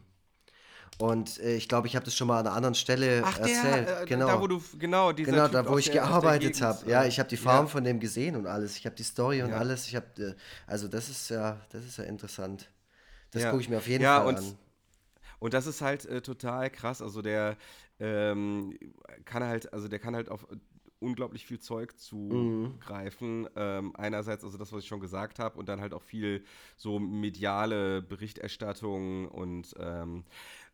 [0.97, 3.87] Und äh, ich glaube, ich habe das schon mal an einer anderen Stelle Ach, erzählt.
[3.89, 4.27] Der, äh, genau.
[4.27, 6.89] Da, wo du, genau, genau da, wo ich der, gearbeitet habe.
[6.89, 7.71] Ja, ich habe die Farm ja.
[7.71, 8.77] von dem gesehen und alles.
[8.77, 9.57] Ich habe die Story und ja.
[9.57, 9.87] alles.
[9.87, 10.33] Ich habe, äh,
[10.67, 12.69] also das ist ja, das ist ja interessant.
[13.31, 13.49] Das ja.
[13.49, 14.57] gucke ich mir auf jeden Fall an.
[15.41, 17.01] Und das ist halt äh, total krass.
[17.01, 17.57] Also der
[17.99, 18.77] ähm,
[19.25, 20.47] kann halt, also der kann halt auf
[20.99, 23.41] unglaublich viel Zeug zugreifen.
[23.41, 23.49] Mhm.
[23.55, 26.43] Ähm, einerseits also das, was ich schon gesagt habe, und dann halt auch viel
[26.77, 30.25] so mediale Berichterstattung und ähm,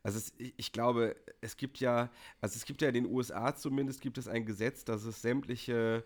[0.03, 2.09] also es, ich glaube, es gibt ja,
[2.41, 6.03] also es gibt ja in den USA zumindest gibt es ein Gesetz, dass es sämtliche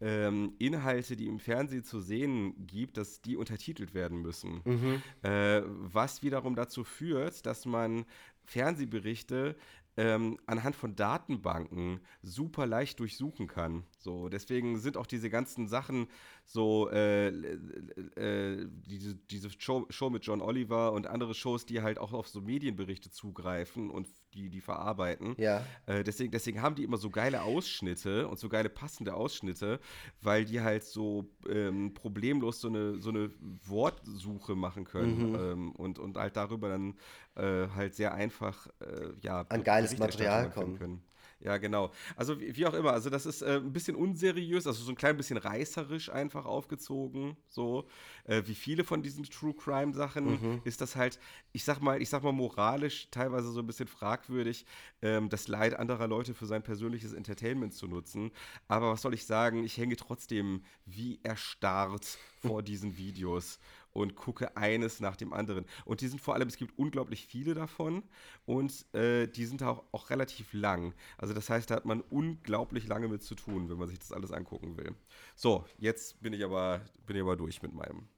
[0.00, 4.62] ähm, Inhalte, die im Fernsehen zu sehen gibt, dass die untertitelt werden müssen.
[4.64, 5.02] Mhm.
[5.22, 8.04] Äh, was wiederum dazu führt, dass man
[8.44, 9.56] Fernsehberichte
[9.96, 13.84] ähm, anhand von Datenbanken super leicht durchsuchen kann.
[13.98, 16.08] So, deswegen sind auch diese ganzen Sachen
[16.52, 21.98] so, äh, äh, diese, diese Show, Show, mit John Oliver und andere Shows, die halt
[21.98, 25.36] auch auf so Medienberichte zugreifen und die, die verarbeiten.
[25.38, 25.64] Ja.
[25.86, 29.78] Äh, deswegen, deswegen haben die immer so geile Ausschnitte und so geile passende Ausschnitte,
[30.22, 33.30] weil die halt so ähm, problemlos so eine, so eine
[33.66, 35.34] Wortsuche machen können mhm.
[35.36, 36.96] ähm, und, und halt darüber dann
[37.36, 40.78] äh, halt sehr einfach äh, ja, an geiles Material kommen.
[40.78, 41.02] Können.
[41.42, 41.90] Ja, genau.
[42.16, 44.94] Also wie, wie, auch immer, also das ist äh, ein bisschen unseriös, also so ein
[44.94, 47.88] klein bisschen reißerisch einfach aufgezogen, so
[48.24, 50.60] äh, wie viele von diesen True Crime Sachen mhm.
[50.64, 51.18] ist das halt,
[51.52, 54.66] ich sag mal, ich sag mal moralisch teilweise so ein bisschen fragwürdig,
[55.00, 58.32] ähm, das Leid anderer Leute für sein persönliches Entertainment zu nutzen.
[58.68, 63.58] Aber was soll ich sagen, ich hänge trotzdem wie erstarrt vor diesen Videos
[63.92, 65.64] und gucke eines nach dem anderen.
[65.84, 68.02] Und die sind vor allem, es gibt unglaublich viele davon
[68.46, 70.94] und äh, die sind auch, auch relativ lang.
[71.18, 74.12] Also das heißt, da hat man unglaublich lange mit zu tun, wenn man sich das
[74.12, 74.94] alles angucken will.
[75.34, 78.08] So, jetzt bin ich aber, bin ich aber durch mit meinem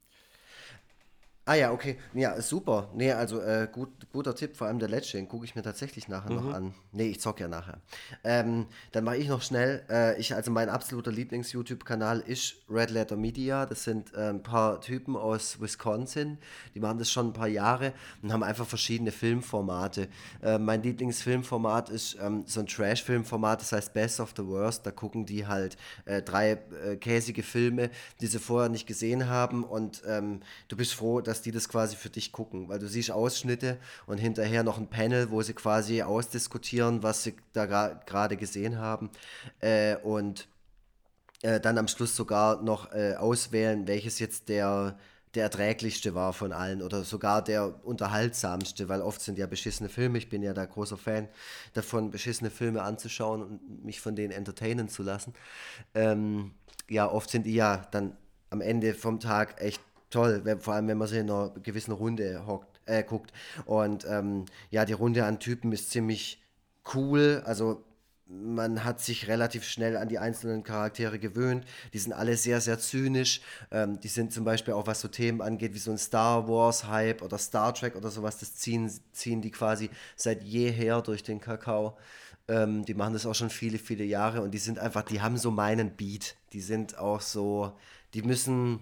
[1.45, 1.97] Ah ja, okay.
[2.15, 2.89] Ja, super.
[2.95, 6.07] Nee, also äh, gut, guter Tipp, vor allem der letzte, den gucke ich mir tatsächlich
[6.07, 6.37] nachher mhm.
[6.37, 6.75] noch an.
[6.93, 7.81] Nee, ich zock ja nachher.
[8.23, 13.17] Ähm, dann mache ich noch schnell, äh, ich, also mein absoluter Lieblings-YouTube-Kanal ist Red Letter
[13.17, 13.67] Media.
[13.67, 16.39] Das sind äh, ein paar Typen aus Wisconsin,
[16.77, 20.07] die machen das schon ein paar Jahre und haben einfach verschiedene Filmformate.
[20.45, 24.87] Äh, mein Lieblingsfilmformat ist ähm, so ein Trash-Filmformat, das heißt Best of the Worst.
[24.87, 29.65] Da gucken die halt äh, drei äh, käsige Filme, die sie vorher nicht gesehen haben
[29.65, 32.87] und ähm, du bist froh, dass dass die das quasi für dich gucken, weil du
[32.87, 38.37] siehst Ausschnitte und hinterher noch ein Panel, wo sie quasi ausdiskutieren, was sie da gerade
[38.37, 39.09] gesehen haben
[39.61, 40.47] äh, und
[41.41, 44.99] äh, dann am Schluss sogar noch äh, auswählen, welches jetzt der
[45.35, 50.19] der erträglichste war von allen oder sogar der unterhaltsamste, weil oft sind ja beschissene Filme,
[50.19, 51.27] ich bin ja da großer Fan
[51.73, 55.33] davon, beschissene Filme anzuschauen und mich von denen entertainen zu lassen.
[55.95, 56.53] Ähm,
[56.91, 58.15] ja, oft sind die ja dann
[58.51, 59.81] am Ende vom Tag echt
[60.13, 63.33] toll, wenn, vor allem wenn man sie in einer gewissen Runde hockt, äh, guckt.
[63.65, 66.41] Und ähm, ja, die Runde an Typen ist ziemlich
[66.95, 67.43] cool.
[67.45, 67.85] Also
[68.27, 71.67] man hat sich relativ schnell an die einzelnen Charaktere gewöhnt.
[71.93, 73.41] Die sind alle sehr, sehr zynisch.
[73.71, 77.23] Ähm, die sind zum Beispiel auch, was so Themen angeht, wie so ein Star Wars-Hype
[77.23, 81.97] oder Star Trek oder sowas, das ziehen, ziehen die quasi seit jeher durch den Kakao.
[82.49, 85.37] Ähm, die machen das auch schon viele, viele Jahre und die sind einfach, die haben
[85.37, 86.37] so meinen Beat.
[86.53, 87.73] Die sind auch so,
[88.15, 88.81] die müssen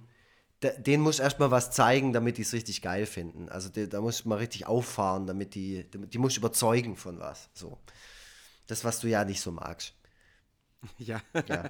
[0.63, 3.49] den muss erstmal was zeigen, damit die es richtig geil finden.
[3.49, 7.49] Also die, da muss man richtig auffahren, damit die, die muss überzeugen von was.
[7.55, 7.79] So.
[8.67, 9.95] Das, was du ja nicht so magst.
[10.99, 11.21] Ja.
[11.47, 11.65] ja.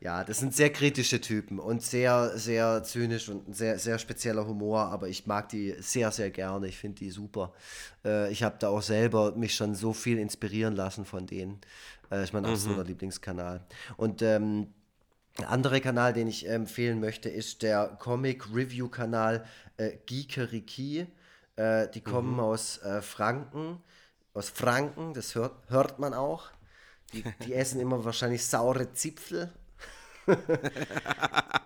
[0.00, 4.46] Ja, das sind sehr kritische Typen und sehr, sehr zynisch und ein sehr, sehr spezieller
[4.46, 6.68] Humor, aber ich mag die sehr, sehr gerne.
[6.68, 7.52] Ich finde die super.
[8.04, 11.60] Äh, ich habe da auch selber mich schon so viel inspirieren lassen von denen.
[12.10, 12.88] Äh, ich meine, absoluter mhm.
[12.88, 13.66] Lieblingskanal.
[13.96, 14.68] Und ähm,
[15.38, 19.44] ein anderer Kanal, den ich empfehlen möchte, ist der Comic Review Kanal
[19.76, 21.06] äh, Geekeriki.
[21.56, 22.40] Äh, die kommen mhm.
[22.40, 23.82] aus äh, Franken,
[24.34, 26.50] aus Franken, das hört, hört man auch.
[27.12, 29.52] Die, die essen immer wahrscheinlich saure Zipfel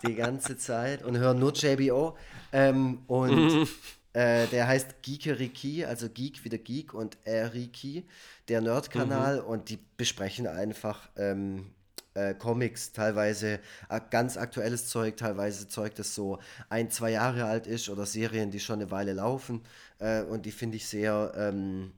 [0.07, 2.17] die ganze Zeit und hören nur JBO.
[2.53, 3.69] Ähm, und
[4.13, 8.07] äh, der heißt Geekeriki, also Geek wie der Geek und Eriki,
[8.49, 9.41] der Nerd-Kanal.
[9.41, 9.47] Mhm.
[9.47, 11.73] Und die besprechen einfach ähm,
[12.15, 17.67] äh, Comics, teilweise äh, ganz aktuelles Zeug, teilweise Zeug, das so ein, zwei Jahre alt
[17.67, 19.63] ist oder Serien, die schon eine Weile laufen.
[19.99, 21.93] Äh, und die finde ich sehr, ähm,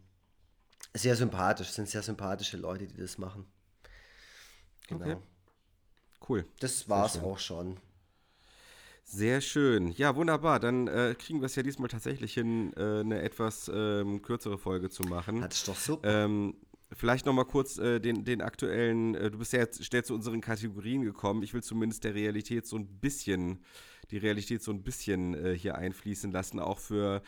[0.94, 3.46] sehr sympathisch, sind sehr sympathische Leute, die das machen.
[4.88, 5.04] Genau.
[5.04, 5.16] Okay.
[6.28, 6.44] Cool.
[6.60, 7.78] Das war es auch schon.
[9.04, 9.88] Sehr schön.
[9.92, 10.60] Ja, wunderbar.
[10.60, 14.88] Dann äh, kriegen wir es ja diesmal tatsächlich hin, äh, eine etwas ähm, kürzere Folge
[14.88, 15.40] zu machen.
[15.40, 16.24] Das ist doch super.
[16.24, 16.54] Ähm,
[16.94, 20.14] vielleicht noch mal kurz äh, den, den aktuellen, äh, du bist ja jetzt schnell zu
[20.14, 21.42] unseren Kategorien gekommen.
[21.42, 23.64] Ich will zumindest der Realität so ein bisschen,
[24.10, 27.22] die Realität so ein bisschen äh, hier einfließen lassen, auch für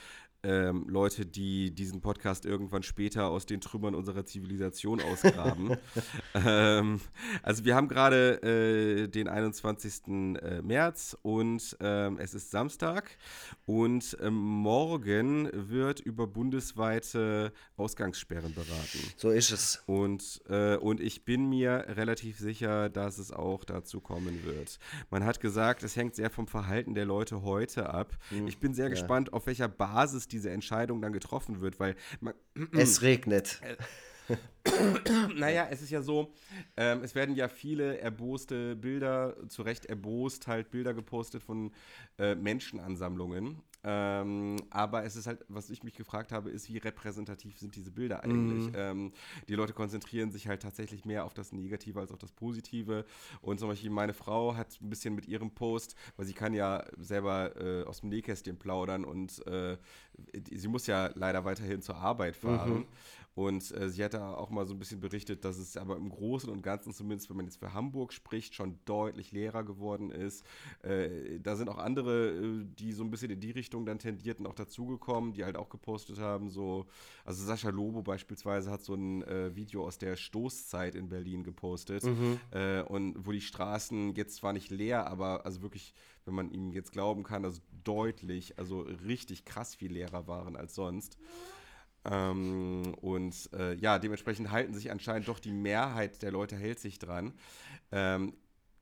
[0.44, 5.76] ähm, Leute, die diesen Podcast irgendwann später aus den Trümmern unserer Zivilisation ausgraben.
[6.34, 7.00] ähm,
[7.42, 10.02] also wir haben gerade äh, den 21.
[10.06, 13.16] Äh, März und ähm, es ist Samstag
[13.66, 18.98] und ähm, morgen wird über bundesweite Ausgangssperren beraten.
[19.16, 19.82] So ist es.
[19.86, 24.78] Und, äh, und ich bin mir relativ sicher, dass es auch dazu kommen wird.
[25.10, 28.16] Man hat gesagt, es hängt sehr vom Verhalten der Leute heute ab.
[28.30, 28.90] Hm, ich bin sehr ja.
[28.90, 32.34] gespannt, auf welcher Basis die diese Entscheidung dann getroffen wird, weil man,
[32.72, 33.60] es regnet.
[35.34, 36.32] naja, es ist ja so,
[36.76, 41.72] ähm, es werden ja viele erboste Bilder, zu Recht erbost halt Bilder gepostet von
[42.18, 43.62] äh, Menschenansammlungen.
[43.84, 47.90] Ähm, aber es ist halt, was ich mich gefragt habe, ist, wie repräsentativ sind diese
[47.90, 48.68] Bilder eigentlich?
[48.68, 48.74] Mhm.
[48.74, 49.12] Ähm,
[49.48, 53.04] die Leute konzentrieren sich halt tatsächlich mehr auf das Negative als auf das Positive.
[53.42, 56.84] Und zum Beispiel meine Frau hat ein bisschen mit ihrem Post, weil sie kann ja
[56.96, 59.76] selber äh, aus dem Nähkästchen plaudern und äh,
[60.50, 62.78] sie muss ja leider weiterhin zur Arbeit fahren.
[62.78, 62.86] Mhm.
[63.34, 66.08] Und äh, sie hat da auch mal so ein bisschen berichtet, dass es aber im
[66.08, 70.46] Großen und Ganzen, zumindest wenn man jetzt für Hamburg spricht, schon deutlich leerer geworden ist.
[70.82, 74.46] Äh, da sind auch andere, äh, die so ein bisschen in die Richtung dann tendierten,
[74.46, 76.50] auch dazugekommen, die halt auch gepostet haben.
[76.50, 76.86] So,
[77.24, 82.04] also Sascha Lobo beispielsweise hat so ein äh, Video aus der Stoßzeit in Berlin gepostet.
[82.04, 82.38] Mhm.
[82.52, 86.72] Äh, und wo die Straßen jetzt zwar nicht leer, aber also wirklich, wenn man ihm
[86.72, 91.18] jetzt glauben kann, also deutlich, also richtig krass viel leerer waren als sonst.
[92.04, 96.98] Ähm, und äh, ja, dementsprechend halten sich anscheinend doch die Mehrheit der Leute hält sich
[96.98, 97.32] dran.
[97.92, 98.34] Ähm,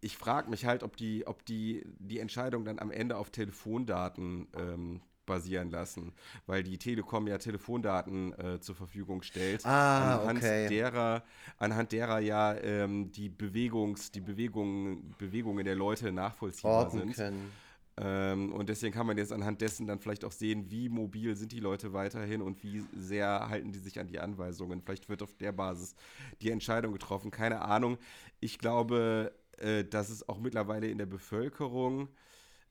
[0.02, 4.48] ich frage mich halt, ob die, ob die die Entscheidung dann am Ende auf Telefondaten
[4.54, 6.12] ähm, basieren lassen,
[6.46, 10.68] weil die Telekom ja Telefondaten äh, zur Verfügung stellt, ah, anhand okay.
[10.68, 11.22] derer,
[11.58, 17.14] anhand derer ja ähm, die Bewegungs, die Bewegungen, Bewegungen der Leute nachvollziehbar Orten sind.
[17.14, 17.52] Können.
[17.98, 21.52] Ähm, und deswegen kann man jetzt anhand dessen dann vielleicht auch sehen, wie mobil sind
[21.52, 24.82] die Leute weiterhin und wie sehr halten die sich an die Anweisungen.
[24.82, 25.94] Vielleicht wird auf der Basis
[26.40, 27.30] die Entscheidung getroffen.
[27.30, 27.98] Keine Ahnung.
[28.40, 32.08] Ich glaube, äh, dass es auch mittlerweile in der Bevölkerung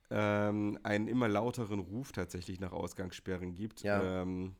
[0.10, 3.82] ähm, einen immer lauteren Ruf tatsächlich nach Ausgangssperren gibt.
[3.82, 4.22] Ja.
[4.22, 4.56] Ähm,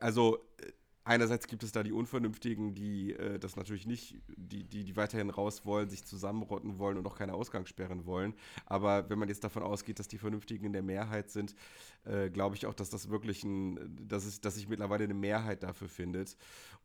[0.00, 0.72] also äh,
[1.04, 5.30] einerseits gibt es da die Unvernünftigen, die äh, das natürlich nicht, die, die, die weiterhin
[5.30, 8.34] raus wollen, sich zusammenrotten wollen und auch keine Ausgangssperren wollen.
[8.66, 11.56] Aber wenn man jetzt davon ausgeht, dass die Vernünftigen in der Mehrheit sind,
[12.04, 15.64] äh, glaube ich auch, dass das wirklich ein, dass, es, dass sich mittlerweile eine Mehrheit
[15.64, 16.36] dafür findet.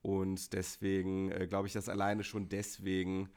[0.01, 3.29] Und deswegen äh, glaube ich, dass alleine schon deswegen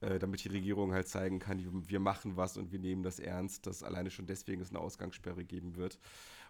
[0.00, 3.66] äh, damit die Regierung halt zeigen kann, wir machen was und wir nehmen das ernst,
[3.66, 5.98] dass alleine schon deswegen es eine Ausgangssperre geben wird.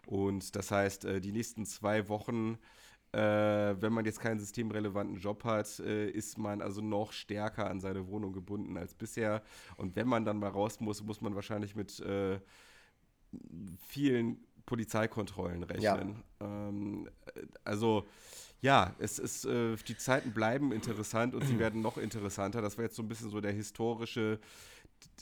[0.07, 2.59] Und das heißt, äh, die nächsten zwei Wochen
[3.13, 3.19] äh,
[3.81, 8.07] wenn man jetzt keinen systemrelevanten Job hat, äh, ist man also noch stärker an seine
[8.09, 9.43] Wohnung gebunden als bisher.
[9.79, 12.39] Und wenn man dann mal raus muss, muss man wahrscheinlich mit äh,
[13.87, 16.23] vielen Polizeikontrollen rechnen.
[16.41, 16.69] Ja.
[16.69, 17.09] Ähm,
[17.65, 18.07] also
[18.61, 22.63] ja, es ist, äh, die Zeiten bleiben interessant und sie werden noch interessanter.
[22.63, 24.39] Das war jetzt so ein bisschen so der historische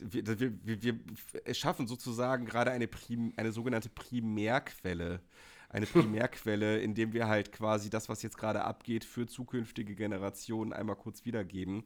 [0.01, 5.21] wir, wir, wir, wir schaffen sozusagen gerade eine, Prim, eine sogenannte Primärquelle
[5.69, 10.73] eine Primärquelle, in dem wir halt quasi das, was jetzt gerade abgeht, für zukünftige Generationen
[10.73, 11.85] einmal kurz wiedergeben.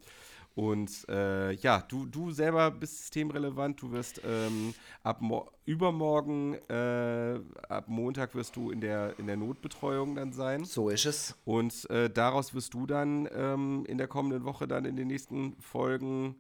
[0.54, 3.80] Und äh, ja, du, du selber bist systemrelevant.
[3.80, 5.20] Du wirst ähm, ab
[5.64, 10.64] übermorgen, äh, ab Montag wirst du in der, in der Notbetreuung dann sein.
[10.64, 11.36] So ist es.
[11.44, 15.54] Und äh, daraus wirst du dann ähm, in der kommenden Woche dann in den nächsten
[15.60, 16.36] Folgen,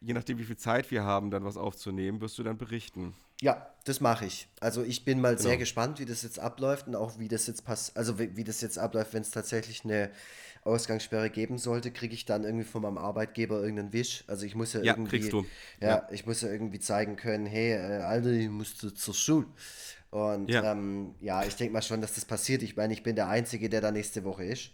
[0.00, 3.14] je nachdem wie viel Zeit wir haben, dann was aufzunehmen, wirst du dann berichten.
[3.42, 4.46] Ja, das mache ich.
[4.60, 5.48] Also ich bin mal genau.
[5.48, 8.44] sehr gespannt, wie das jetzt abläuft und auch wie das jetzt passt, also wie, wie,
[8.44, 10.12] das jetzt abläuft, wenn es tatsächlich eine
[10.62, 14.22] Ausgangssperre geben sollte, kriege ich dann irgendwie von meinem Arbeitgeber irgendeinen Wisch.
[14.28, 15.44] Also ich muss ja, ja irgendwie, kriegst du.
[15.80, 19.14] Ja, ja, ich muss ja irgendwie zeigen können, hey, äh, Alter, ich muss zu, zur
[19.14, 19.46] Schule.
[20.10, 22.62] Und ja, ähm, ja ich denke mal schon, dass das passiert.
[22.62, 24.70] Ich meine, ich bin der Einzige, der da nächste Woche ist.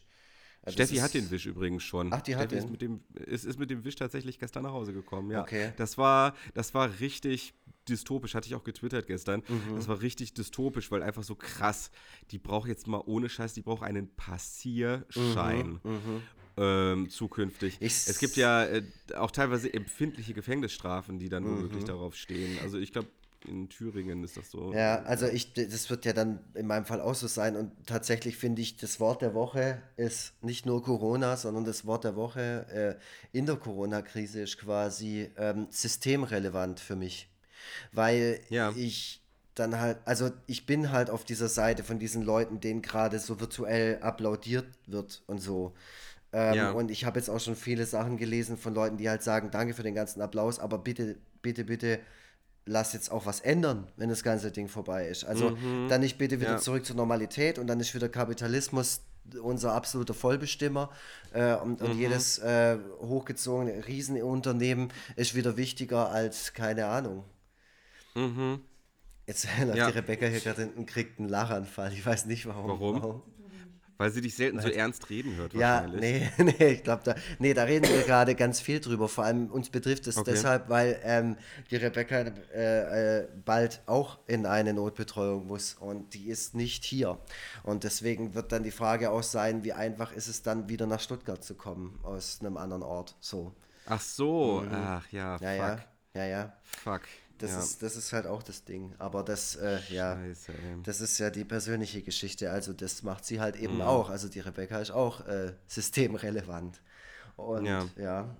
[0.68, 2.12] Also Steffi hat den Wisch übrigens schon.
[2.12, 2.58] Ach, die hat den?
[2.58, 5.42] Ist mit, dem, ist, ist mit dem Wisch tatsächlich gestern nach Hause gekommen, ja.
[5.42, 5.72] Okay.
[5.76, 7.54] Das war, das war richtig
[7.88, 9.42] dystopisch, hatte ich auch getwittert gestern.
[9.48, 9.76] Mhm.
[9.76, 11.90] Das war richtig dystopisch, weil einfach so krass,
[12.30, 15.80] die braucht jetzt mal ohne Scheiß, die braucht einen Passierschein.
[15.82, 15.92] Mhm.
[15.92, 16.22] Mhm.
[16.58, 17.78] ähm, zukünftig.
[17.80, 18.82] Ich es gibt ja äh,
[19.16, 21.86] auch teilweise empfindliche Gefängnisstrafen, die dann womöglich mhm.
[21.86, 22.58] darauf stehen.
[22.62, 23.08] Also ich glaube,
[23.44, 24.72] in Thüringen ist das so.
[24.72, 27.56] Ja, also ich, das wird ja dann in meinem Fall auch so sein.
[27.56, 32.04] Und tatsächlich finde ich, das Wort der Woche ist nicht nur Corona, sondern das Wort
[32.04, 32.98] der Woche
[33.32, 37.30] äh, in der Corona-Krise ist quasi ähm, systemrelevant für mich.
[37.92, 38.72] Weil ja.
[38.76, 39.22] ich
[39.54, 43.40] dann halt, also ich bin halt auf dieser Seite von diesen Leuten, denen gerade so
[43.40, 45.74] virtuell applaudiert wird und so.
[46.32, 46.70] Ähm, ja.
[46.72, 49.74] Und ich habe jetzt auch schon viele Sachen gelesen von Leuten, die halt sagen, danke
[49.74, 52.00] für den ganzen Applaus, aber bitte, bitte, bitte
[52.68, 55.24] lass jetzt auch was ändern, wenn das ganze Ding vorbei ist.
[55.24, 55.88] Also mhm.
[55.88, 56.58] dann nicht bitte wieder ja.
[56.58, 59.00] zurück zur Normalität und dann ist wieder Kapitalismus
[59.42, 60.90] unser absoluter Vollbestimmer
[61.32, 62.00] äh, und, und mhm.
[62.00, 67.24] jedes äh, hochgezogene Riesenunternehmen ist wieder wichtiger als, keine Ahnung.
[68.14, 68.60] Mhm.
[69.26, 69.90] Jetzt läuft ja.
[69.90, 71.92] die Rebecca hier gerade und kriegt einen Lachanfall.
[71.92, 72.68] Ich weiß nicht warum.
[72.68, 73.02] Warum?
[73.02, 73.22] warum.
[73.98, 75.54] Weil sie dich selten so ernst reden hört.
[75.54, 79.08] Ja, nee, nee, ich glaube, da, nee, da reden wir gerade ganz viel drüber.
[79.08, 80.30] Vor allem uns betrifft es okay.
[80.30, 81.36] deshalb, weil ähm,
[81.72, 82.20] die Rebecca
[82.54, 87.18] äh, äh, bald auch in eine Notbetreuung muss und die ist nicht hier.
[87.64, 91.00] Und deswegen wird dann die Frage auch sein, wie einfach ist es dann wieder nach
[91.00, 93.16] Stuttgart zu kommen aus einem anderen Ort.
[93.18, 93.52] So.
[93.86, 94.74] Ach so, mhm.
[94.74, 95.84] ach ja, ja, fuck.
[96.14, 96.28] Ja, ja.
[96.28, 96.52] ja.
[96.62, 97.02] Fuck.
[97.38, 97.58] Das, ja.
[97.60, 98.94] ist, das ist halt auch das Ding.
[98.98, 102.50] Aber das, äh, ja, Scheiße, das ist ja die persönliche Geschichte.
[102.50, 103.82] Also das macht sie halt eben mhm.
[103.82, 104.10] auch.
[104.10, 106.80] Also die Rebecca ist auch äh, systemrelevant.
[107.36, 108.36] Und ja, ja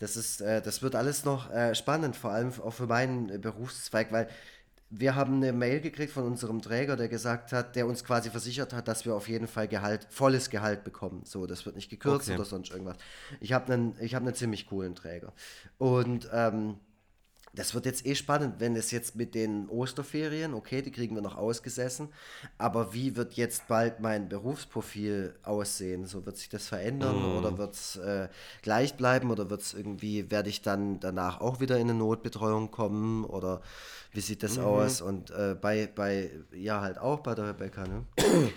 [0.00, 4.10] das ist, äh, das wird alles noch äh, spannend, vor allem auch für meinen Berufszweig,
[4.12, 4.28] weil
[4.88, 8.72] wir haben eine Mail gekriegt von unserem Träger, der gesagt hat, der uns quasi versichert
[8.72, 11.22] hat, dass wir auf jeden Fall Gehalt, volles Gehalt bekommen.
[11.24, 12.36] So, das wird nicht gekürzt okay.
[12.36, 12.96] oder sonst irgendwas.
[13.38, 15.32] Ich habe einen, ich habe einen ziemlich coolen Träger.
[15.78, 16.76] Und ähm,
[17.52, 21.22] das wird jetzt eh spannend, wenn es jetzt mit den Osterferien, okay, die kriegen wir
[21.22, 22.08] noch ausgesessen,
[22.58, 26.06] aber wie wird jetzt bald mein Berufsprofil aussehen?
[26.06, 27.38] So wird sich das verändern mm.
[27.38, 28.28] oder wird es äh,
[28.62, 32.70] gleich bleiben oder wird es irgendwie, werde ich dann danach auch wieder in eine Notbetreuung
[32.70, 33.62] kommen oder
[34.12, 34.64] wie sieht das mhm.
[34.64, 35.00] aus?
[35.00, 38.06] Und äh, bei, bei, ja, halt auch bei der Rebecca, ne?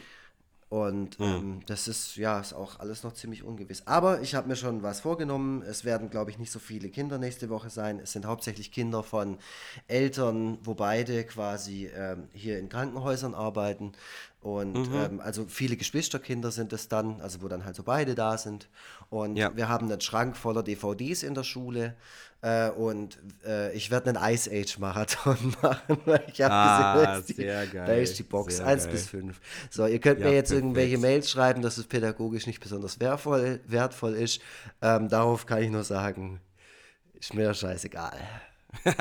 [0.74, 1.26] Und mhm.
[1.26, 3.84] ähm, das ist ja ist auch alles noch ziemlich ungewiss.
[3.86, 5.62] Aber ich habe mir schon was vorgenommen.
[5.62, 8.00] Es werden, glaube ich, nicht so viele Kinder nächste Woche sein.
[8.00, 9.38] Es sind hauptsächlich Kinder von
[9.88, 13.92] Eltern, wo beide quasi ähm, hier in Krankenhäusern arbeiten.
[14.42, 14.96] Und mhm.
[14.96, 18.68] ähm, also viele Geschwisterkinder sind es dann, also wo dann halt so beide da sind.
[19.12, 19.56] Und ja.
[19.56, 21.94] wir haben einen Schrank voller DVDs in der Schule.
[22.44, 27.72] Äh, und äh, ich werde einen Ice Age Marathon machen, weil ich habe ah, gesehen,
[27.72, 28.92] geil, da ist die Box sehr 1 geil.
[28.92, 29.40] bis 5.
[29.70, 30.66] So, ihr könnt ja, mir jetzt perfekt.
[30.66, 34.42] irgendwelche Mails schreiben, dass es pädagogisch nicht besonders wertvoll, wertvoll ist.
[34.82, 36.42] Ähm, darauf kann ich nur sagen,
[37.14, 38.20] ist mir scheißegal.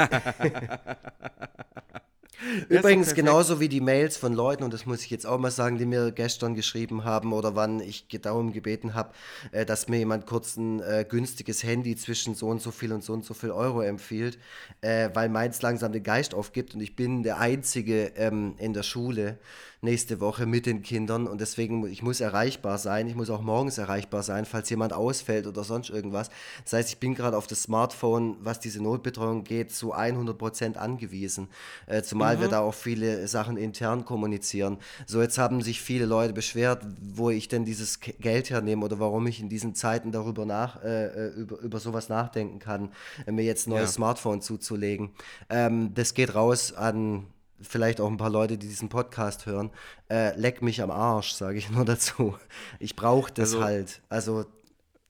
[2.68, 5.78] Übrigens genauso wie die Mails von Leuten, und das muss ich jetzt auch mal sagen,
[5.78, 9.12] die mir gestern geschrieben haben oder wann ich darum gebeten habe,
[9.52, 13.04] äh, dass mir jemand kurz ein äh, günstiges Handy zwischen so und so viel und
[13.04, 14.38] so und so viel Euro empfiehlt,
[14.80, 18.82] äh, weil meins langsam den Geist aufgibt und ich bin der Einzige ähm, in der
[18.82, 19.38] Schule,
[19.84, 23.08] nächste Woche mit den Kindern und deswegen, ich muss erreichbar sein.
[23.08, 26.30] Ich muss auch morgens erreichbar sein, falls jemand ausfällt oder sonst irgendwas.
[26.62, 30.76] Das heißt, ich bin gerade auf das Smartphone, was diese Notbetreuung geht, zu 100 Prozent
[30.76, 31.48] angewiesen.
[31.86, 32.40] Äh, zumal mhm.
[32.40, 34.78] wir da auch viele Sachen intern kommunizieren.
[35.06, 39.26] So, jetzt haben sich viele Leute beschwert, wo ich denn dieses Geld hernehme oder warum
[39.26, 42.92] ich in diesen Zeiten darüber nach, äh, äh über, über sowas nachdenken kann,
[43.26, 43.94] äh, mir jetzt ein neues ja.
[43.94, 45.10] Smartphone zuzulegen.
[45.48, 47.26] Ähm, das geht raus an
[47.60, 49.70] vielleicht auch ein paar Leute, die diesen Podcast hören,
[50.10, 52.36] äh, leck mich am Arsch, sage ich nur dazu.
[52.80, 54.02] Ich brauche das also, halt.
[54.08, 54.44] Also,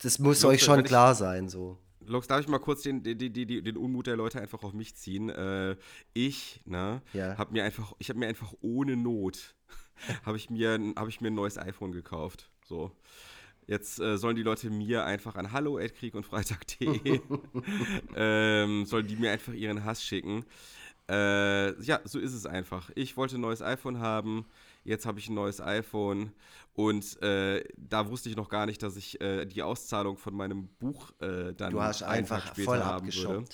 [0.02, 1.78] das muss euch schon klar sein, so.
[2.06, 4.94] Lux, darf ich mal kurz den, den, den, den Unmut der Leute einfach auf mich
[4.94, 5.28] ziehen?
[5.28, 5.76] Äh,
[6.14, 7.36] ich, ne, ja.
[7.38, 9.54] habe mir einfach, ich habe mir einfach ohne Not,
[10.24, 12.50] habe ich, mir, hab ich mir ein neues iPhone gekauft.
[12.64, 12.92] So.
[13.66, 17.20] Jetzt äh, sollen die Leute mir einfach an hallo krieg und freitag.de
[18.16, 20.44] ähm, sollen die mir einfach ihren Hass schicken.
[21.08, 22.90] Äh, ja, so ist es einfach.
[22.94, 24.46] Ich wollte ein neues iPhone haben,
[24.84, 26.32] jetzt habe ich ein neues iPhone
[26.74, 30.68] und äh, da wusste ich noch gar nicht, dass ich äh, die Auszahlung von meinem
[30.78, 33.46] Buch äh, dann du hast einfach später voll haben würde.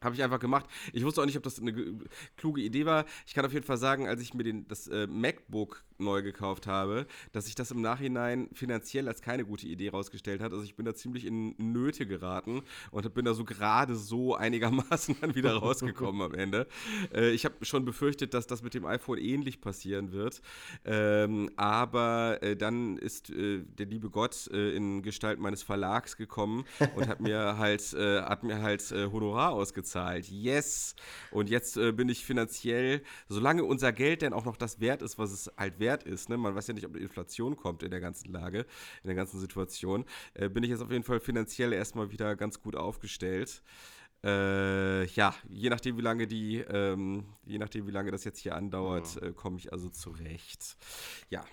[0.00, 0.66] Habe ich einfach gemacht.
[0.92, 1.72] Ich wusste auch nicht, ob das eine
[2.36, 3.04] kluge Idee war.
[3.26, 6.66] Ich kann auf jeden Fall sagen, als ich mir den, das äh, MacBook neu gekauft
[6.66, 10.52] habe, dass sich das im Nachhinein finanziell als keine gute Idee rausgestellt hat.
[10.52, 15.16] Also ich bin da ziemlich in Nöte geraten und bin da so gerade so einigermaßen
[15.20, 16.66] dann wieder rausgekommen am Ende.
[17.14, 20.42] Äh, ich habe schon befürchtet, dass das mit dem iPhone ähnlich passieren wird.
[20.84, 26.64] Ähm, aber äh, dann ist äh, der liebe Gott äh, in Gestalt meines Verlags gekommen
[26.94, 30.28] und hat mir halt, äh, hat mir halt Honorar aus ausgezahlt.
[30.28, 30.94] Yes!
[31.32, 35.18] Und jetzt äh, bin ich finanziell, solange unser Geld denn auch noch das wert ist,
[35.18, 36.36] was es halt wert ist, ne?
[36.36, 38.60] man weiß ja nicht, ob die Inflation kommt in der ganzen Lage,
[39.02, 40.04] in der ganzen Situation,
[40.34, 43.62] äh, bin ich jetzt auf jeden Fall finanziell erstmal wieder ganz gut aufgestellt.
[44.24, 48.54] Äh, ja, je nachdem, wie lange die, ähm, je nachdem, wie lange das jetzt hier
[48.54, 50.76] andauert, äh, komme ich also zurecht.
[51.28, 51.44] Ja,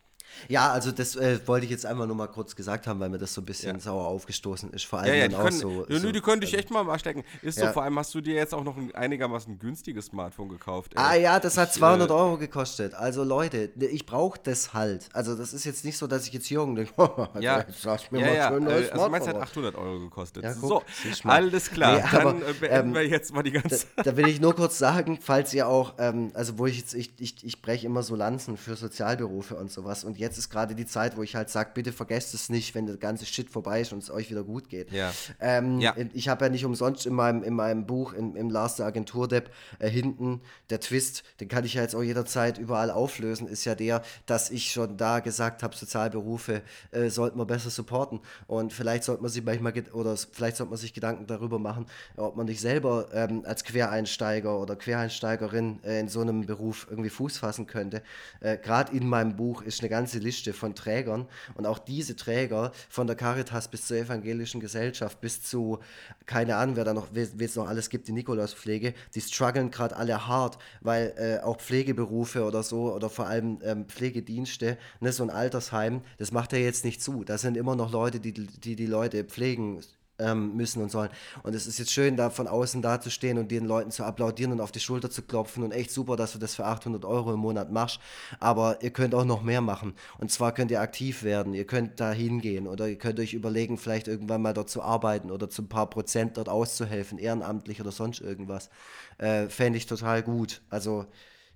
[0.48, 3.18] ja, also das äh, wollte ich jetzt einfach nur mal kurz gesagt haben, weil mir
[3.18, 3.82] das so ein bisschen ja.
[3.82, 4.86] sauer aufgestoßen ist.
[4.86, 5.86] Vor allem ja, ja, die auch können, so.
[5.88, 7.24] Nö, so, die können dich echt mal mal stecken.
[7.42, 7.68] Ist ja.
[7.68, 10.94] so, vor allem hast du dir jetzt auch noch ein einigermaßen günstiges Smartphone gekauft.
[10.96, 11.02] Ey.
[11.02, 12.94] Ah ja, das hat 200 äh, Euro gekostet.
[12.94, 15.10] Also Leute, ich brauche das halt.
[15.14, 16.94] Also das ist jetzt nicht so, dass ich jetzt hier denke,
[17.40, 18.50] ja, jetzt lass mir ja, mal ja.
[18.50, 20.44] Schön neues äh, also meins hat 800 Euro gekostet.
[20.44, 20.84] Ja, guck, so,
[21.30, 21.98] alles klar.
[21.98, 23.86] Nee, Dann aber, äh, beenden ähm, wir jetzt mal die ganze.
[23.96, 26.94] Da, da, will ich nur kurz sagen, falls ihr auch, ähm, also wo ich jetzt,
[26.94, 30.04] ich, ich, ich breche immer so Lanzen für Sozialberufe und sowas.
[30.04, 32.88] Und jetzt ist gerade die Zeit, wo ich halt sage, bitte vergesst es nicht, wenn
[32.88, 34.92] der ganze Shit vorbei ist und es euch wieder gut geht.
[34.92, 35.12] Ja.
[35.40, 35.96] Ähm, ja.
[36.14, 39.52] Ich habe ja nicht umsonst in meinem, in meinem Buch, in, im Last der Agentur-Depp,
[39.80, 43.76] äh, hinten der Twist, den kann ich ja jetzt auch jederzeit überall auflösen, ist ja
[43.76, 46.62] der, dass ich schon da gesagt habe, Sozialberufe
[46.92, 48.22] äh, sollten wir besser supporten.
[48.48, 51.86] Und vielleicht sollte man sich manchmal, oder vielleicht sollte man sich Gedanken darüber machen,
[52.18, 57.10] ob man nicht selber ähm, als Quereinsteiger oder Quereinsteigerin äh, in so einem Beruf irgendwie
[57.10, 58.02] Fuß fassen könnte.
[58.40, 61.28] Äh, Gerade in meinem Buch ist eine ganze Liste von Trägern, Trägern.
[61.56, 65.80] Und auch diese Träger, von der Caritas bis zur evangelischen Gesellschaft, bis zu,
[66.26, 69.96] keine Ahnung, wer da noch, wer es noch alles gibt, die Nikolauspflege, die strugglen gerade
[69.96, 75.24] alle hart, weil äh, auch Pflegeberufe oder so, oder vor allem ähm, Pflegedienste, ne, so
[75.24, 77.24] ein Altersheim, das macht er jetzt nicht zu.
[77.24, 79.82] Da sind immer noch Leute, die die, die Leute pflegen
[80.20, 81.10] ähm, müssen und sollen.
[81.44, 84.04] Und es ist jetzt schön, da von außen da zu stehen und den Leuten zu
[84.04, 87.04] applaudieren und auf die Schulter zu klopfen und echt super, dass du das für 800
[87.06, 88.00] Euro im Monat machst.
[88.40, 89.96] Aber ihr könnt auch noch mehr machen.
[90.20, 93.78] Und zwar könnt ihr aktiv werden, ihr könnt da hingehen oder ihr könnt euch überlegen,
[93.78, 97.92] vielleicht irgendwann mal dort zu arbeiten oder zu ein paar Prozent dort auszuhelfen, ehrenamtlich oder
[97.92, 98.70] sonst irgendwas.
[99.18, 100.62] Äh, Fände ich total gut.
[100.70, 101.06] Also,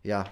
[0.03, 0.26] ja,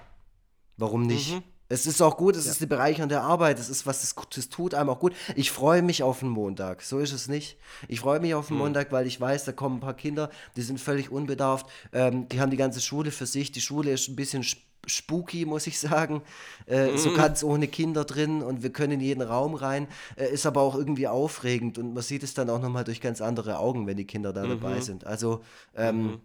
[0.77, 1.35] warum nicht?
[1.35, 1.54] Mhm.
[1.67, 2.51] Es ist auch gut, es ja.
[2.51, 5.13] ist eine bereichernde Arbeit, es ist was, das, tut einem auch gut.
[5.35, 7.57] Ich freue mich auf den Montag, so ist es nicht.
[7.87, 8.63] Ich freue mich auf den mhm.
[8.63, 12.39] Montag, weil ich weiß, da kommen ein paar Kinder, die sind völlig unbedarft, ähm, die
[12.39, 13.51] haben die ganze Schule für sich.
[13.51, 14.43] Die Schule ist ein bisschen
[14.87, 16.21] spooky, muss ich sagen.
[16.67, 16.97] Äh, mhm.
[16.97, 19.87] So ganz ohne Kinder drin und wir können in jeden Raum rein.
[20.15, 23.21] Äh, ist aber auch irgendwie aufregend und man sieht es dann auch nochmal durch ganz
[23.21, 24.49] andere Augen, wenn die Kinder da mhm.
[24.49, 25.05] dabei sind.
[25.07, 25.41] Also,
[25.75, 26.21] ähm, mhm.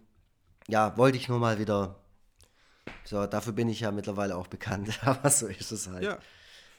[0.67, 2.00] ja, wollte ich nur mal wieder
[3.03, 6.03] so, dafür bin ich ja mittlerweile auch bekannt, aber so ist es halt.
[6.03, 6.19] Ja.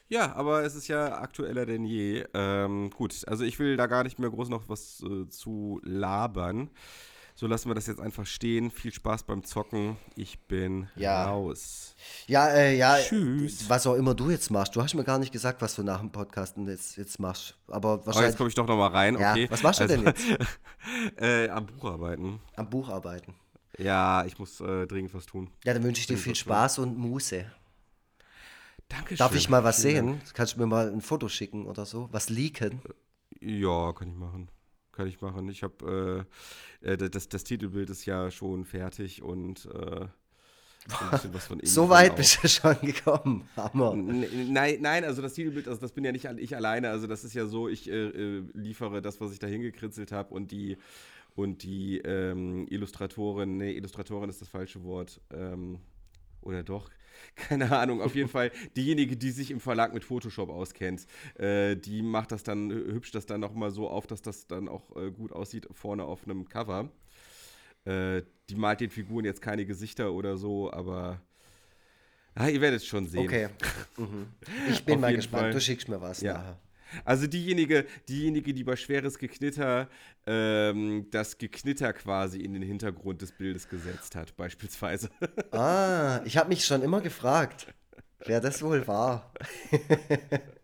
[0.09, 2.27] Ja, aber es ist ja aktueller denn je.
[2.35, 6.69] Ähm, gut, also ich will da gar nicht mehr groß noch was äh, zu labern.
[7.35, 8.71] So lassen wir das jetzt einfach stehen.
[8.71, 9.97] Viel Spaß beim Zocken.
[10.17, 11.25] Ich bin ja.
[11.25, 11.95] raus.
[12.27, 12.99] Ja, äh, ja.
[12.99, 13.71] Tschüss.
[13.71, 14.77] Was auch immer du jetzt machst.
[14.77, 17.57] Du hast mir gar nicht gesagt, was du nach dem Podcast jetzt, jetzt machst.
[17.69, 18.17] Aber wahrscheinlich.
[18.17, 19.19] Oh, jetzt komme ich doch noch mal rein.
[19.19, 19.31] Ja.
[19.33, 19.47] Okay.
[19.51, 20.25] Was machst du also, denn jetzt?
[21.21, 22.41] äh, am Buch arbeiten.
[22.55, 23.35] Am Buch arbeiten.
[23.79, 25.51] Ja, ich muss äh, dringend was tun.
[25.65, 27.51] Ja, dann wünsche ich dir viel Spaß und Muße.
[28.89, 29.17] Dankeschön.
[29.17, 30.21] Darf ich mal was sehen?
[30.35, 32.09] Kannst du mir mal ein Foto schicken oder so?
[32.13, 32.83] Was leaken?
[33.41, 34.49] Ja, kann ich machen.
[34.93, 35.49] Kann ich machen.
[35.49, 36.27] Ich habe
[36.83, 40.07] äh, äh, das, das Titelbild ist ja schon fertig und äh,
[41.63, 43.49] so weit bist du schon gekommen.
[43.57, 43.95] Hammer.
[43.95, 46.91] Nein, nein, also das Titelbild, also das bin ja nicht ich alleine.
[46.91, 50.35] Also das ist ja so, ich äh, äh liefere das, was ich da hingekritzelt habe
[50.35, 50.77] und die
[51.35, 55.79] und die ähm, Illustratorin, nee, Illustratorin ist das falsche Wort, ähm,
[56.43, 56.91] oder doch,
[57.37, 61.07] keine Ahnung, auf jeden Fall diejenige, die sich im Verlag mit Photoshop auskennt,
[61.39, 64.97] äh, die macht das dann, hübscht das dann nochmal so auf, dass das dann auch
[64.97, 66.91] äh, gut aussieht vorne auf einem Cover.
[67.85, 71.21] Äh, die malt den Figuren jetzt keine Gesichter oder so, aber
[72.37, 73.27] ja, ihr werdet es schon sehen.
[73.27, 73.49] Okay.
[73.99, 74.27] Mhm.
[74.71, 75.53] Ich bin mal gespannt, Fall.
[75.53, 76.33] du schickst mir was ja.
[76.33, 76.61] nachher.
[77.05, 79.89] Also diejenige, diejenige, die bei schweres Geknitter
[80.27, 85.11] ähm, das Geknitter quasi in den Hintergrund des Bildes gesetzt hat, beispielsweise.
[85.51, 87.67] Ah, ich habe mich schon immer gefragt,
[88.27, 89.33] wer das wohl war.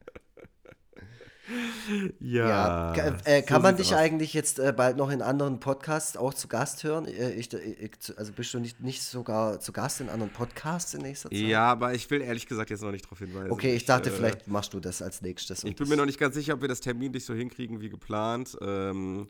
[2.21, 2.95] ja.
[2.95, 3.17] ja.
[3.25, 4.01] Äh, kann so man dich aus.
[4.01, 7.07] eigentlich jetzt äh, bald noch in anderen Podcasts auch zu Gast hören?
[7.07, 10.95] Äh, ich, äh, ich, also bist du nicht, nicht sogar zu Gast in anderen Podcasts
[10.95, 11.39] in nächster Zeit?
[11.39, 13.51] Ja, aber ich will ehrlich gesagt jetzt noch nicht darauf hinweisen.
[13.51, 15.65] Okay, ich dachte, ich, äh, vielleicht machst du das als nächstes.
[15.65, 17.89] Ich bin mir noch nicht ganz sicher, ob wir das Termin nicht so hinkriegen wie
[17.89, 18.57] geplant.
[18.61, 19.29] Ähm,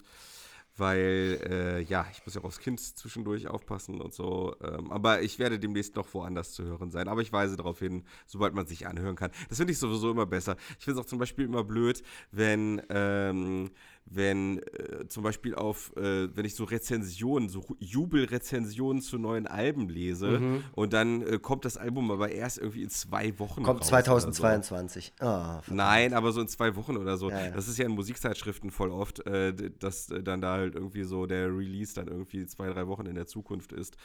[0.78, 4.56] weil äh, ja, ich muss ja auch aufs Kind zwischendurch aufpassen und so.
[4.62, 7.08] Ähm, aber ich werde demnächst noch woanders zu hören sein.
[7.08, 9.30] Aber ich weise darauf hin, sobald man sich anhören kann.
[9.48, 10.56] Das finde ich sowieso immer besser.
[10.78, 13.70] Ich finde es auch zum Beispiel immer blöd, wenn, ähm,
[14.10, 19.88] wenn äh, zum Beispiel auf, äh, wenn ich so Rezensionen, so Jubelrezensionen zu neuen Alben
[19.88, 20.64] lese mhm.
[20.72, 23.62] und dann äh, kommt das Album aber erst irgendwie in zwei Wochen.
[23.62, 25.12] Kommt 2022.
[25.18, 25.26] So.
[25.26, 27.30] Oh, Nein, aber so in zwei Wochen oder so.
[27.30, 27.50] Ja, ja.
[27.50, 31.48] Das ist ja in Musikzeitschriften voll oft, äh, dass dann da halt irgendwie so der
[31.48, 33.96] Release dann irgendwie zwei, drei Wochen in der Zukunft ist.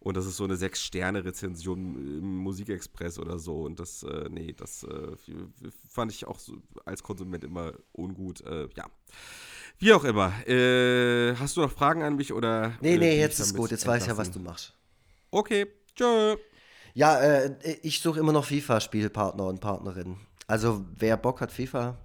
[0.00, 3.62] Und das ist so eine Sechs-Sterne-Rezension im Musikexpress oder so.
[3.62, 5.16] Und das, äh, nee, das äh,
[5.88, 8.42] fand ich auch so als Konsument immer ungut.
[8.76, 8.84] ja.
[9.80, 10.32] Wie auch immer.
[10.48, 12.72] Äh, hast du noch Fragen an mich oder?
[12.80, 13.70] Nee, nee, äh, jetzt ist gut.
[13.70, 14.74] Jetzt weiß ich ja, was du machst.
[15.30, 16.36] Okay, tschö.
[16.94, 20.18] Ja, äh, ich suche immer noch FIFA-Spielpartner und Partnerinnen.
[20.48, 21.96] Also, wer Bock hat, FIFA,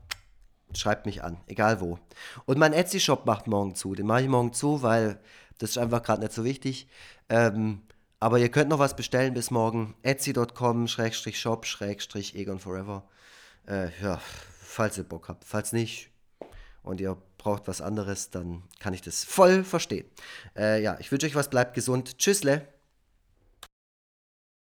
[0.75, 1.97] schreibt mich an, egal wo.
[2.45, 3.95] Und mein Etsy-Shop macht morgen zu.
[3.95, 5.19] Den mache ich morgen zu, weil
[5.57, 6.87] das ist einfach gerade nicht so wichtig.
[7.29, 7.81] Ähm,
[8.19, 9.95] aber ihr könnt noch was bestellen bis morgen.
[10.03, 11.65] Etsy.com-shop,
[12.35, 13.09] Egon Forever.
[13.67, 14.21] Äh, ja,
[14.61, 15.43] falls ihr Bock habt.
[15.43, 16.11] Falls nicht
[16.83, 20.05] und ihr braucht was anderes, dann kann ich das voll verstehen.
[20.57, 22.17] Äh, ja, ich wünsche euch was, bleibt gesund.
[22.17, 22.67] Tschüssle.